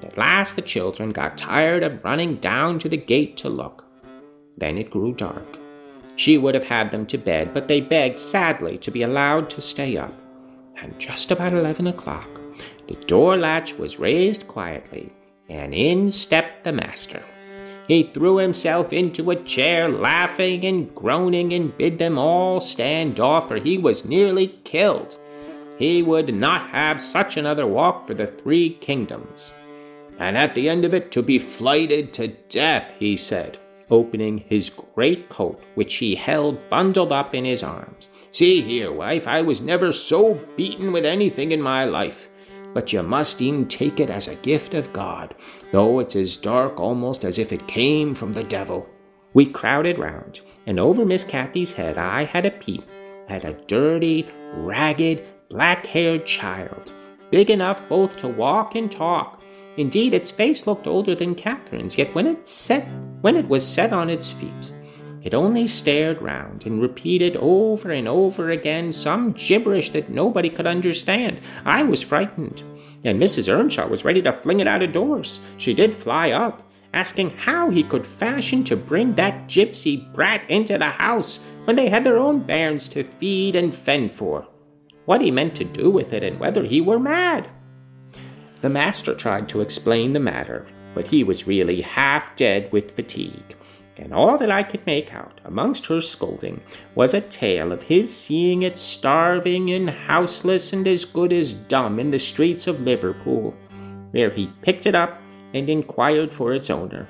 And 0.00 0.12
at 0.12 0.16
last 0.16 0.54
the 0.54 0.62
children 0.62 1.10
got 1.10 1.36
tired 1.36 1.82
of 1.82 2.04
running 2.04 2.36
down 2.36 2.78
to 2.78 2.88
the 2.88 2.96
gate 2.96 3.36
to 3.38 3.48
look. 3.48 3.84
Then 4.56 4.78
it 4.78 4.90
grew 4.90 5.12
dark. 5.12 5.58
She 6.14 6.38
would 6.38 6.54
have 6.54 6.64
had 6.64 6.92
them 6.92 7.04
to 7.06 7.18
bed, 7.18 7.52
but 7.52 7.66
they 7.66 7.80
begged 7.80 8.20
sadly 8.20 8.78
to 8.78 8.92
be 8.92 9.02
allowed 9.02 9.50
to 9.50 9.60
stay 9.60 9.96
up. 9.96 10.14
And 10.76 10.96
just 11.00 11.32
about 11.32 11.52
eleven 11.52 11.88
o'clock, 11.88 12.28
the 12.86 12.94
door 13.06 13.36
latch 13.36 13.74
was 13.74 13.98
raised 13.98 14.46
quietly, 14.46 15.12
and 15.48 15.74
in 15.74 16.12
stepped 16.12 16.62
the 16.62 16.72
master. 16.72 17.24
He 17.88 18.04
threw 18.04 18.36
himself 18.36 18.92
into 18.92 19.32
a 19.32 19.42
chair, 19.42 19.88
laughing 19.88 20.64
and 20.64 20.94
groaning, 20.94 21.52
and 21.54 21.76
bid 21.76 21.98
them 21.98 22.18
all 22.18 22.60
stand 22.60 23.18
off, 23.18 23.48
for 23.48 23.56
he 23.56 23.78
was 23.78 24.04
nearly 24.04 24.48
killed. 24.62 25.18
He 25.76 26.04
would 26.04 26.32
not 26.32 26.68
have 26.68 27.02
such 27.02 27.36
another 27.36 27.66
walk 27.66 28.06
for 28.06 28.14
the 28.14 28.26
three 28.28 28.70
kingdoms. 28.74 29.52
And 30.18 30.36
at 30.36 30.54
the 30.54 30.68
end 30.68 30.84
of 30.84 30.94
it, 30.94 31.10
to 31.12 31.22
be 31.22 31.38
flighted 31.38 32.12
to 32.14 32.28
death, 32.48 32.92
he 32.98 33.16
said 33.16 33.58
opening 33.90 34.38
his 34.38 34.70
great 34.94 35.28
coat, 35.28 35.62
which 35.74 35.94
he 35.94 36.14
held 36.14 36.68
bundled 36.68 37.12
up 37.12 37.34
in 37.34 37.44
his 37.44 37.62
arms. 37.62 38.10
See 38.32 38.60
here, 38.60 38.92
wife, 38.92 39.26
I 39.26 39.42
was 39.42 39.60
never 39.60 39.92
so 39.92 40.34
beaten 40.56 40.92
with 40.92 41.06
anything 41.06 41.52
in 41.52 41.62
my 41.62 41.84
life. 41.84 42.28
But 42.74 42.92
you 42.92 43.02
must 43.02 43.40
e'en 43.40 43.66
take 43.66 43.98
it 43.98 44.10
as 44.10 44.28
a 44.28 44.34
gift 44.36 44.74
of 44.74 44.92
God, 44.92 45.34
though 45.72 46.00
it's 46.00 46.16
as 46.16 46.36
dark 46.36 46.78
almost 46.78 47.24
as 47.24 47.38
if 47.38 47.52
it 47.52 47.66
came 47.66 48.14
from 48.14 48.34
the 48.34 48.44
devil. 48.44 48.86
We 49.32 49.46
crowded 49.46 49.98
round, 49.98 50.42
and 50.66 50.78
over 50.78 51.04
Miss 51.04 51.24
Cathy's 51.24 51.72
head 51.72 51.96
I 51.96 52.24
had 52.24 52.44
a 52.44 52.50
peep 52.50 52.84
at 53.28 53.44
a 53.44 53.54
dirty, 53.66 54.28
ragged, 54.54 55.24
black 55.48 55.86
haired 55.86 56.26
child, 56.26 56.92
big 57.30 57.50
enough 57.50 57.88
both 57.88 58.16
to 58.18 58.28
walk 58.28 58.74
and 58.74 58.92
talk, 58.92 59.37
Indeed, 59.78 60.12
its 60.12 60.32
face 60.32 60.66
looked 60.66 60.88
older 60.88 61.14
than 61.14 61.36
Catherine's, 61.36 61.96
yet 61.96 62.12
when 62.12 62.26
it 62.26 62.48
set 62.48 62.88
when 63.20 63.36
it 63.36 63.48
was 63.48 63.64
set 63.64 63.92
on 63.92 64.10
its 64.10 64.28
feet, 64.28 64.72
it 65.22 65.34
only 65.34 65.68
stared 65.68 66.20
round 66.20 66.66
and 66.66 66.82
repeated 66.82 67.36
over 67.36 67.92
and 67.92 68.08
over 68.08 68.50
again 68.50 68.90
some 68.90 69.32
gibberish 69.32 69.90
that 69.90 70.10
nobody 70.10 70.50
could 70.50 70.66
understand. 70.66 71.40
I 71.64 71.84
was 71.84 72.02
frightened, 72.02 72.64
and 73.04 73.22
Mrs. 73.22 73.48
Earnshaw 73.48 73.86
was 73.88 74.04
ready 74.04 74.20
to 74.22 74.32
fling 74.32 74.58
it 74.58 74.66
out 74.66 74.82
of 74.82 74.90
doors. 74.90 75.38
She 75.58 75.74
did 75.74 75.94
fly 75.94 76.32
up, 76.32 76.68
asking 76.92 77.30
how 77.30 77.70
he 77.70 77.84
could 77.84 78.04
fashion 78.04 78.64
to 78.64 78.76
bring 78.76 79.14
that 79.14 79.46
gypsy 79.46 80.12
brat 80.12 80.42
into 80.50 80.76
the 80.76 80.86
house 80.86 81.38
when 81.66 81.76
they 81.76 81.88
had 81.88 82.02
their 82.02 82.18
own 82.18 82.40
bairns 82.40 82.88
to 82.88 83.04
feed 83.04 83.54
and 83.54 83.72
fend 83.72 84.10
for. 84.10 84.44
What 85.04 85.20
he 85.20 85.30
meant 85.30 85.54
to 85.54 85.64
do 85.64 85.88
with 85.88 86.12
it, 86.14 86.24
and 86.24 86.40
whether 86.40 86.64
he 86.64 86.80
were 86.80 86.98
mad. 86.98 87.48
The 88.60 88.68
master 88.68 89.14
tried 89.14 89.48
to 89.50 89.60
explain 89.60 90.12
the 90.12 90.20
matter, 90.20 90.66
but 90.94 91.06
he 91.06 91.22
was 91.22 91.46
really 91.46 91.80
half 91.80 92.34
dead 92.34 92.72
with 92.72 92.96
fatigue, 92.96 93.54
and 93.96 94.12
all 94.12 94.36
that 94.38 94.50
I 94.50 94.64
could 94.64 94.84
make 94.84 95.14
out, 95.14 95.40
amongst 95.44 95.86
her 95.86 96.00
scolding, 96.00 96.60
was 96.96 97.14
a 97.14 97.20
tale 97.20 97.70
of 97.70 97.84
his 97.84 98.12
seeing 98.14 98.62
it 98.62 98.76
starving 98.76 99.70
and 99.70 99.88
houseless 99.88 100.72
and 100.72 100.88
as 100.88 101.04
good 101.04 101.32
as 101.32 101.52
dumb 101.52 102.00
in 102.00 102.10
the 102.10 102.18
streets 102.18 102.66
of 102.66 102.80
Liverpool, 102.80 103.54
where 104.10 104.30
he 104.30 104.52
picked 104.62 104.86
it 104.86 104.94
up 104.94 105.20
and 105.54 105.68
inquired 105.68 106.32
for 106.32 106.52
its 106.52 106.68
owner. 106.68 107.08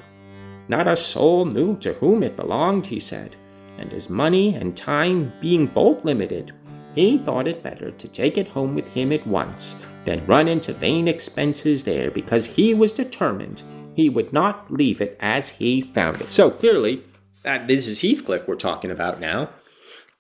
Not 0.69 0.87
a 0.87 0.97
soul 0.97 1.47
knew 1.47 1.79
to 1.79 1.95
whom 1.95 2.23
it 2.23 2.37
belonged, 2.37 2.87
he 2.87 3.01
said, 3.01 3.37
and 3.79 3.91
his 3.91 4.11
money 4.11 4.55
and 4.55 4.77
time 4.77 5.33
being 5.41 5.67
both 5.67 6.05
limited, 6.05 6.53
he 6.99 7.17
thought 7.17 7.47
it 7.47 7.63
better 7.63 7.93
to 7.93 8.09
take 8.09 8.37
it 8.37 8.49
home 8.49 8.75
with 8.75 8.89
him 8.89 9.13
at 9.13 9.25
once 9.25 9.81
than 10.05 10.27
run 10.27 10.49
into 10.49 10.73
vain 10.73 11.07
expenses 11.07 11.85
there 11.85 12.11
because 12.11 12.45
he 12.45 12.75
was 12.75 12.93
determined 12.93 13.63
he 13.95 14.09
would 14.09 14.33
not 14.33 14.69
leave 14.73 15.01
it 15.01 15.17
as 15.21 15.49
he 15.49 15.83
found 15.95 16.21
it. 16.21 16.29
So 16.31 16.51
clearly, 16.51 17.05
uh, 17.45 17.65
this 17.67 17.87
is 17.87 18.01
Heathcliff 18.01 18.49
we're 18.49 18.57
talking 18.57 18.91
about 18.91 19.21
now. 19.21 19.51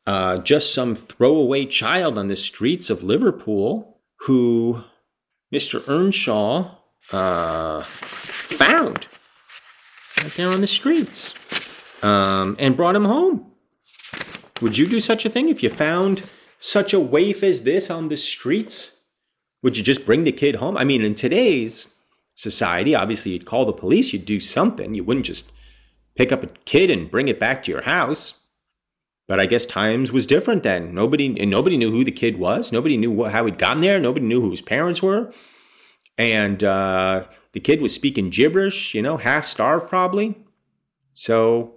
Uh, 0.07 0.39
just 0.39 0.73
some 0.73 0.95
throwaway 0.95 1.67
child 1.67 2.17
on 2.17 2.29
the 2.29 2.37
streets 2.37 2.91
of 2.91 3.03
Liverpool 3.03 4.01
who 4.21 4.85
Mr. 5.53 5.87
Earnshaw 5.89 6.77
uh, 7.11 7.83
found 7.83 9.09
right 10.23 10.33
there 10.37 10.51
on 10.51 10.61
the 10.61 10.67
streets 10.69 11.35
um, 12.03 12.55
and 12.61 12.77
brought 12.77 12.95
him 12.95 13.05
home. 13.05 13.51
Would 14.61 14.79
you 14.79 14.87
do 14.87 15.01
such 15.01 15.25
a 15.25 15.31
thing 15.31 15.49
if 15.49 15.63
you 15.63 15.71
found 15.71 16.23
such 16.59 16.93
a 16.93 17.01
waif 17.01 17.43
as 17.43 17.63
this 17.63 17.91
on 17.91 18.09
the 18.09 18.17
streets? 18.17 19.01
Would 19.63 19.77
you 19.77 19.83
just 19.83 20.07
bring 20.07 20.25
the 20.25 20.33
kid 20.33 20.57
home? 20.57 20.77
I 20.77 20.85
mean, 20.85 21.03
in 21.03 21.15
today's 21.15 21.93
society, 22.35 22.95
obviously 22.95 23.33
you'd 23.33 23.47
call 23.47 23.65
the 23.65 23.73
police, 23.73 24.13
you'd 24.13 24.25
do 24.25 24.41
something. 24.41 24.95
You 24.95 25.05
wouldn't 25.05 25.27
just 25.27 25.51
pick 26.15 26.33
up 26.33 26.43
a 26.43 26.49
kid 26.65 26.91
and 26.91 27.11
bring 27.11 27.29
it 27.29 27.41
back 27.41 27.63
to 27.63 27.71
your 27.71 27.83
house. 27.83 28.41
But 29.27 29.41
I 29.41 29.47
guess 29.47 29.67
times 29.67 30.11
was 30.11 30.27
different 30.27 30.63
then. 30.63 30.95
Nobody 30.95 31.39
and 31.39 31.51
nobody 31.51 31.77
knew 31.77 31.91
who 31.91 32.03
the 32.03 32.11
kid 32.11 32.39
was. 32.39 32.73
Nobody 32.73 32.97
knew 32.97 33.11
what, 33.11 33.33
how 33.33 33.45
he'd 33.45 33.59
gotten 33.59 33.83
there. 33.83 34.01
Nobody 34.01 34.25
knew 34.25 34.41
who 34.41 34.51
his 34.51 34.63
parents 34.63 35.03
were. 35.03 35.33
And 36.17 36.65
uh, 36.65 37.27
the 37.53 37.61
kid 37.61 37.83
was 37.83 37.95
speaking 37.95 38.31
gibberish, 38.31 38.95
you 38.95 39.03
know, 39.03 39.19
half 39.19 39.45
starved 39.45 39.89
probably. 39.89 40.35
So 41.13 41.75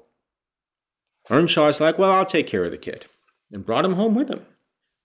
Earnshaw's 1.30 1.82
like, 1.82 1.98
well, 1.98 2.12
I'll 2.12 2.26
take 2.26 2.48
care 2.48 2.66
of 2.66 2.72
the 2.72 2.78
kid, 2.78 3.06
and 3.52 3.66
brought 3.66 3.86
him 3.86 3.94
home 3.94 4.16
with 4.16 4.30
him. 4.30 4.46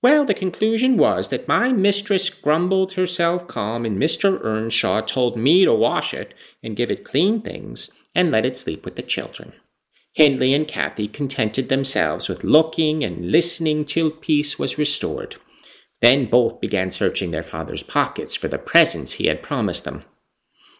Well, 0.06 0.24
the 0.24 0.34
conclusion 0.34 0.96
was 0.96 1.30
that 1.30 1.48
my 1.48 1.72
mistress 1.72 2.30
grumbled 2.30 2.92
herself 2.92 3.48
calm, 3.48 3.84
and 3.84 3.98
Mr. 3.98 4.40
Earnshaw 4.40 5.00
told 5.00 5.36
me 5.36 5.64
to 5.64 5.74
wash 5.74 6.14
it 6.14 6.32
and 6.62 6.76
give 6.76 6.92
it 6.92 7.02
clean 7.02 7.40
things 7.40 7.90
and 8.14 8.30
let 8.30 8.46
it 8.46 8.56
sleep 8.56 8.84
with 8.84 8.94
the 8.94 9.02
children. 9.02 9.52
Hindley 10.12 10.54
and 10.54 10.68
Cathy 10.68 11.08
contented 11.08 11.68
themselves 11.68 12.28
with 12.28 12.44
looking 12.44 13.02
and 13.02 13.32
listening 13.32 13.84
till 13.84 14.12
peace 14.12 14.60
was 14.60 14.78
restored. 14.78 15.34
Then 16.00 16.26
both 16.26 16.60
began 16.60 16.92
searching 16.92 17.32
their 17.32 17.42
father's 17.42 17.82
pockets 17.82 18.36
for 18.36 18.46
the 18.46 18.58
presents 18.58 19.14
he 19.14 19.26
had 19.26 19.42
promised 19.42 19.82
them. 19.82 20.04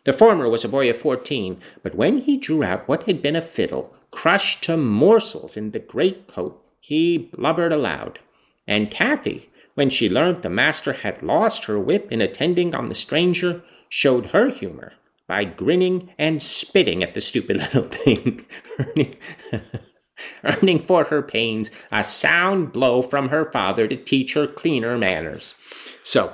The 0.05 0.13
former 0.13 0.49
was 0.49 0.65
a 0.65 0.69
boy 0.69 0.89
of 0.89 0.99
fourteen, 0.99 1.61
but 1.83 1.97
when 1.97 2.19
he 2.19 2.37
drew 2.37 2.63
out 2.63 2.87
what 2.87 3.03
had 3.09 3.23
been 3.23 3.35
a 3.35 3.43
fiddle, 3.43 3.93
crushed 4.13 4.63
to 4.63 4.77
morsels 4.77 5.57
in 5.57 5.73
the 5.73 5.81
greatcoat, 5.81 6.63
he 6.79 7.19
blubbered 7.19 7.73
aloud. 7.73 8.21
And 8.67 8.91
Cathy, 8.91 9.51
when 9.75 9.91
she 9.91 10.09
learned 10.09 10.43
the 10.43 10.51
master 10.51 10.93
had 10.93 11.23
lost 11.23 11.65
her 11.67 11.79
whip 11.79 12.11
in 12.11 12.21
attending 12.21 12.75
on 12.75 12.89
the 12.89 12.95
stranger, 12.95 13.63
showed 13.89 14.27
her 14.27 14.51
humor 14.51 14.95
by 15.29 15.45
grinning 15.45 16.11
and 16.19 16.43
spitting 16.43 17.03
at 17.03 17.15
the 17.15 17.21
stupid 17.21 17.57
little 17.75 17.85
thing, 17.85 18.45
earning, 18.79 19.17
earning 20.45 20.79
for 20.79 21.05
her 21.05 21.23
pains 21.23 21.71
a 21.93 22.03
sound 22.03 22.73
blow 22.73 23.03
from 23.03 23.29
her 23.29 23.51
father 23.51 23.87
to 23.87 23.97
teach 23.97 24.35
her 24.35 24.47
cleaner 24.47 24.97
manners. 24.97 25.55
So, 26.03 26.33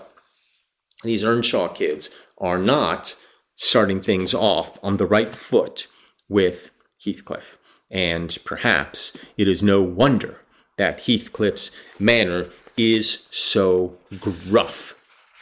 these 1.02 1.24
Earnshaw 1.24 1.68
kids 1.68 2.14
are 2.38 2.58
not 2.58 3.16
starting 3.54 4.00
things 4.00 4.34
off 4.34 4.78
on 4.82 4.96
the 4.96 5.06
right 5.06 5.34
foot 5.34 5.86
with 6.28 6.70
Heathcliff. 7.04 7.58
And 7.90 8.36
perhaps 8.44 9.16
it 9.36 9.48
is 9.48 9.62
no 9.62 9.82
wonder 9.82 10.41
that 10.82 10.98
Heathcliff's 11.02 11.70
manner 12.00 12.48
is 12.76 13.28
so 13.30 13.96
gruff. 14.18 14.96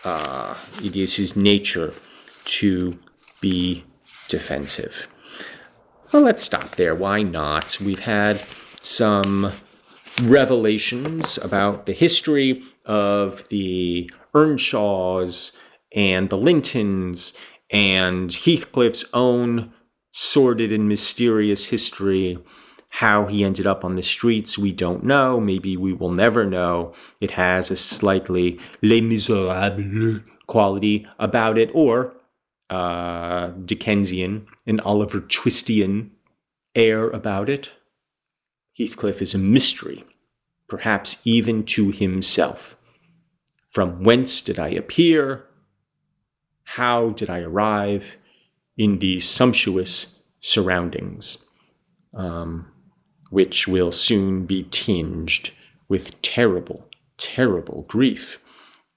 Uh, 0.05 0.55
it 0.85 0.94
is 0.94 1.16
his 1.16 1.35
nature 1.35 1.94
to 2.44 2.98
be 3.40 3.83
defensive. 4.29 5.09
Well, 6.12 6.22
let's 6.22 6.42
stop 6.42 6.76
there. 6.76 6.94
Why 6.94 7.22
not? 7.22 7.81
We've 7.81 8.00
had 8.00 8.38
some 8.83 9.53
revelations 10.20 11.38
about 11.38 11.87
the 11.87 11.94
history 11.94 12.62
of 12.85 13.48
the 13.48 14.11
Earnshaws 14.35 15.57
and 15.94 16.29
the 16.29 16.37
Lintons 16.37 17.33
and 17.70 18.31
Heathcliff's 18.31 19.07
own 19.14 19.72
sordid 20.12 20.70
and 20.70 20.87
mysterious 20.87 21.64
history. 21.64 22.37
How 22.90 23.26
he 23.26 23.44
ended 23.44 23.66
up 23.66 23.85
on 23.85 23.94
the 23.94 24.03
streets, 24.03 24.59
we 24.59 24.72
don't 24.72 25.05
know. 25.05 25.40
Maybe 25.40 25.76
we 25.76 25.92
will 25.92 26.11
never 26.11 26.44
know. 26.44 26.92
It 27.20 27.33
has 27.33 27.70
a 27.70 27.76
slightly 27.76 28.59
Les 28.83 29.00
Miserables 29.00 30.22
quality 30.46 31.07
about 31.18 31.57
it, 31.57 31.70
or 31.72 32.12
uh, 32.68 33.48
Dickensian 33.64 34.46
and 34.66 34.81
Oliver 34.83 35.20
Twistian 35.20 36.11
air 36.74 37.09
about 37.11 37.48
it. 37.48 37.70
Heathcliff 38.76 39.22
is 39.22 39.35
a 39.35 39.38
mystery, 39.38 40.05
perhaps 40.68 41.20
even 41.24 41.64
to 41.64 41.90
himself. 41.90 42.76
From 43.68 44.03
whence 44.03 44.42
did 44.42 44.59
I 44.59 44.68
appear? 44.70 45.46
how 46.76 47.11
did 47.11 47.29
I 47.29 47.40
arrive 47.40 48.16
in 48.76 49.00
these 49.00 49.29
sumptuous 49.29 50.20
surroundings, 50.38 51.44
um, 52.14 52.70
which 53.31 53.66
will 53.66 53.90
soon 53.90 54.45
be 54.45 54.64
tinged 54.64 55.51
with 55.88 56.21
terrible, 56.23 56.88
terrible 57.16 57.83
grief 57.88 58.40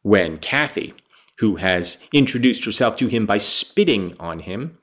when 0.02 0.38
Cathy, 0.38 0.94
who 1.40 1.56
has 1.56 1.98
introduced 2.12 2.66
herself 2.66 2.96
to 2.98 3.08
him 3.08 3.26
by 3.26 3.38
spitting 3.38 4.16
on 4.20 4.40
him, 4.40 4.78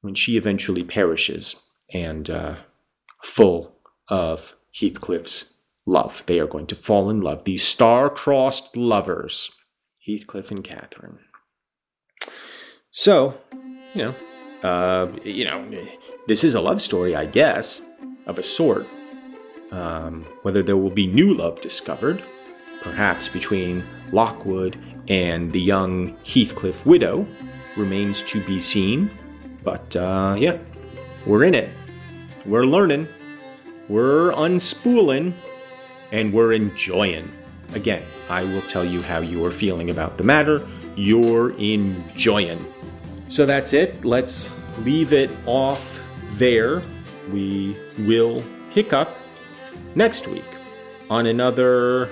when 0.00 0.14
she 0.14 0.36
eventually 0.36 0.84
perishes 0.84 1.66
and 1.92 2.28
uh, 2.28 2.56
full 3.22 3.74
of 4.08 4.54
Heathcliff's 4.78 5.54
love. 5.86 6.22
They 6.26 6.38
are 6.38 6.46
going 6.46 6.66
to 6.66 6.76
fall 6.76 7.08
in 7.08 7.22
love, 7.22 7.44
these 7.44 7.64
star 7.64 8.10
crossed 8.10 8.76
lovers, 8.76 9.50
Heathcliff 10.06 10.50
and 10.50 10.62
Catherine. 10.62 11.20
So, 12.90 13.38
you 13.94 14.02
know, 14.02 14.14
uh, 14.62 15.10
you 15.24 15.46
know, 15.46 15.66
this 16.26 16.44
is 16.44 16.54
a 16.54 16.60
love 16.60 16.82
story, 16.82 17.16
I 17.16 17.24
guess, 17.24 17.80
of 18.26 18.38
a 18.38 18.42
sort. 18.42 18.86
Um, 19.70 20.24
whether 20.42 20.62
there 20.62 20.76
will 20.76 20.90
be 20.90 21.06
new 21.06 21.34
love 21.34 21.60
discovered, 21.60 22.22
perhaps 22.82 23.28
between 23.28 23.84
Lockwood 24.12 24.78
and 25.08 25.52
the 25.52 25.60
young 25.60 26.16
Heathcliff 26.24 26.86
widow, 26.86 27.26
remains 27.76 28.22
to 28.22 28.44
be 28.44 28.60
seen. 28.60 29.10
But 29.62 29.96
uh, 29.96 30.36
yeah, 30.38 30.58
we're 31.26 31.44
in 31.44 31.54
it. 31.54 31.70
We're 32.46 32.66
learning. 32.66 33.08
We're 33.88 34.32
unspooling. 34.32 35.34
And 36.12 36.32
we're 36.32 36.52
enjoying. 36.52 37.32
Again, 37.74 38.04
I 38.28 38.44
will 38.44 38.62
tell 38.62 38.84
you 38.84 39.02
how 39.02 39.18
you 39.18 39.44
are 39.44 39.50
feeling 39.50 39.90
about 39.90 40.16
the 40.16 40.22
matter. 40.22 40.64
You're 40.94 41.58
enjoying. 41.58 42.64
So 43.22 43.44
that's 43.44 43.72
it. 43.72 44.04
Let's 44.04 44.48
leave 44.80 45.12
it 45.12 45.30
off 45.46 46.00
there. 46.38 46.82
We 47.30 47.76
will 48.00 48.42
pick 48.70 48.92
up 48.92 49.16
next 49.94 50.28
week 50.28 50.44
on 51.10 51.26
another 51.26 52.10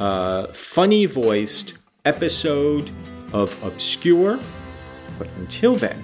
uh, 0.00 0.48
funny 0.48 1.06
voiced 1.06 1.74
episode 2.04 2.90
of 3.32 3.62
Obscure. 3.62 4.38
But 5.18 5.32
until 5.36 5.74
then, 5.74 6.02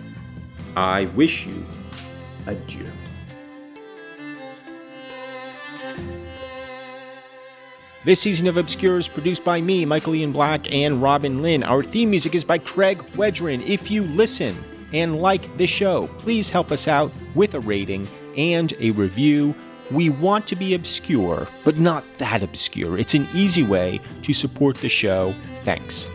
I 0.76 1.06
wish 1.16 1.46
you 1.46 1.64
adieu. 2.46 2.86
This 8.02 8.20
season 8.20 8.46
of 8.46 8.56
Obscure 8.56 8.96
is 8.96 9.08
produced 9.08 9.44
by 9.44 9.60
me, 9.60 9.84
Michael 9.84 10.14
Ian 10.14 10.32
Black, 10.32 10.72
and 10.72 11.02
Robin 11.02 11.42
Lynn. 11.42 11.62
Our 11.62 11.82
theme 11.82 12.08
music 12.08 12.34
is 12.34 12.44
by 12.44 12.56
Craig 12.56 12.98
Wedren. 13.12 13.62
If 13.66 13.90
you 13.90 14.04
listen 14.04 14.56
and 14.94 15.18
like 15.18 15.56
the 15.58 15.66
show, 15.66 16.06
please 16.18 16.48
help 16.48 16.72
us 16.72 16.88
out 16.88 17.12
with 17.34 17.54
a 17.54 17.60
rating 17.60 18.08
and 18.36 18.72
a 18.80 18.90
review. 18.92 19.54
We 19.90 20.10
want 20.10 20.46
to 20.48 20.56
be 20.56 20.74
obscure, 20.74 21.48
but 21.64 21.78
not 21.78 22.04
that 22.18 22.42
obscure. 22.42 22.98
It's 22.98 23.14
an 23.14 23.26
easy 23.34 23.62
way 23.62 24.00
to 24.22 24.32
support 24.32 24.76
the 24.76 24.88
show. 24.88 25.34
Thanks. 25.62 26.08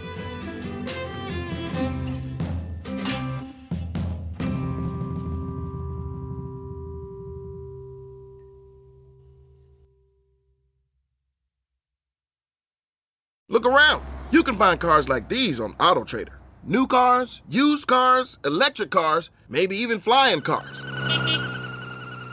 Look 13.55 13.65
around. 13.65 14.03
You 14.31 14.43
can 14.43 14.57
find 14.57 14.77
cars 14.77 15.07
like 15.07 15.29
these 15.29 15.61
on 15.61 15.75
AutoTrader. 15.75 16.33
New 16.65 16.87
cars, 16.87 17.41
used 17.47 17.87
cars, 17.87 18.37
electric 18.43 18.89
cars, 18.89 19.29
maybe 19.47 19.77
even 19.77 19.99
flying 19.99 20.41
cars. 20.41 20.81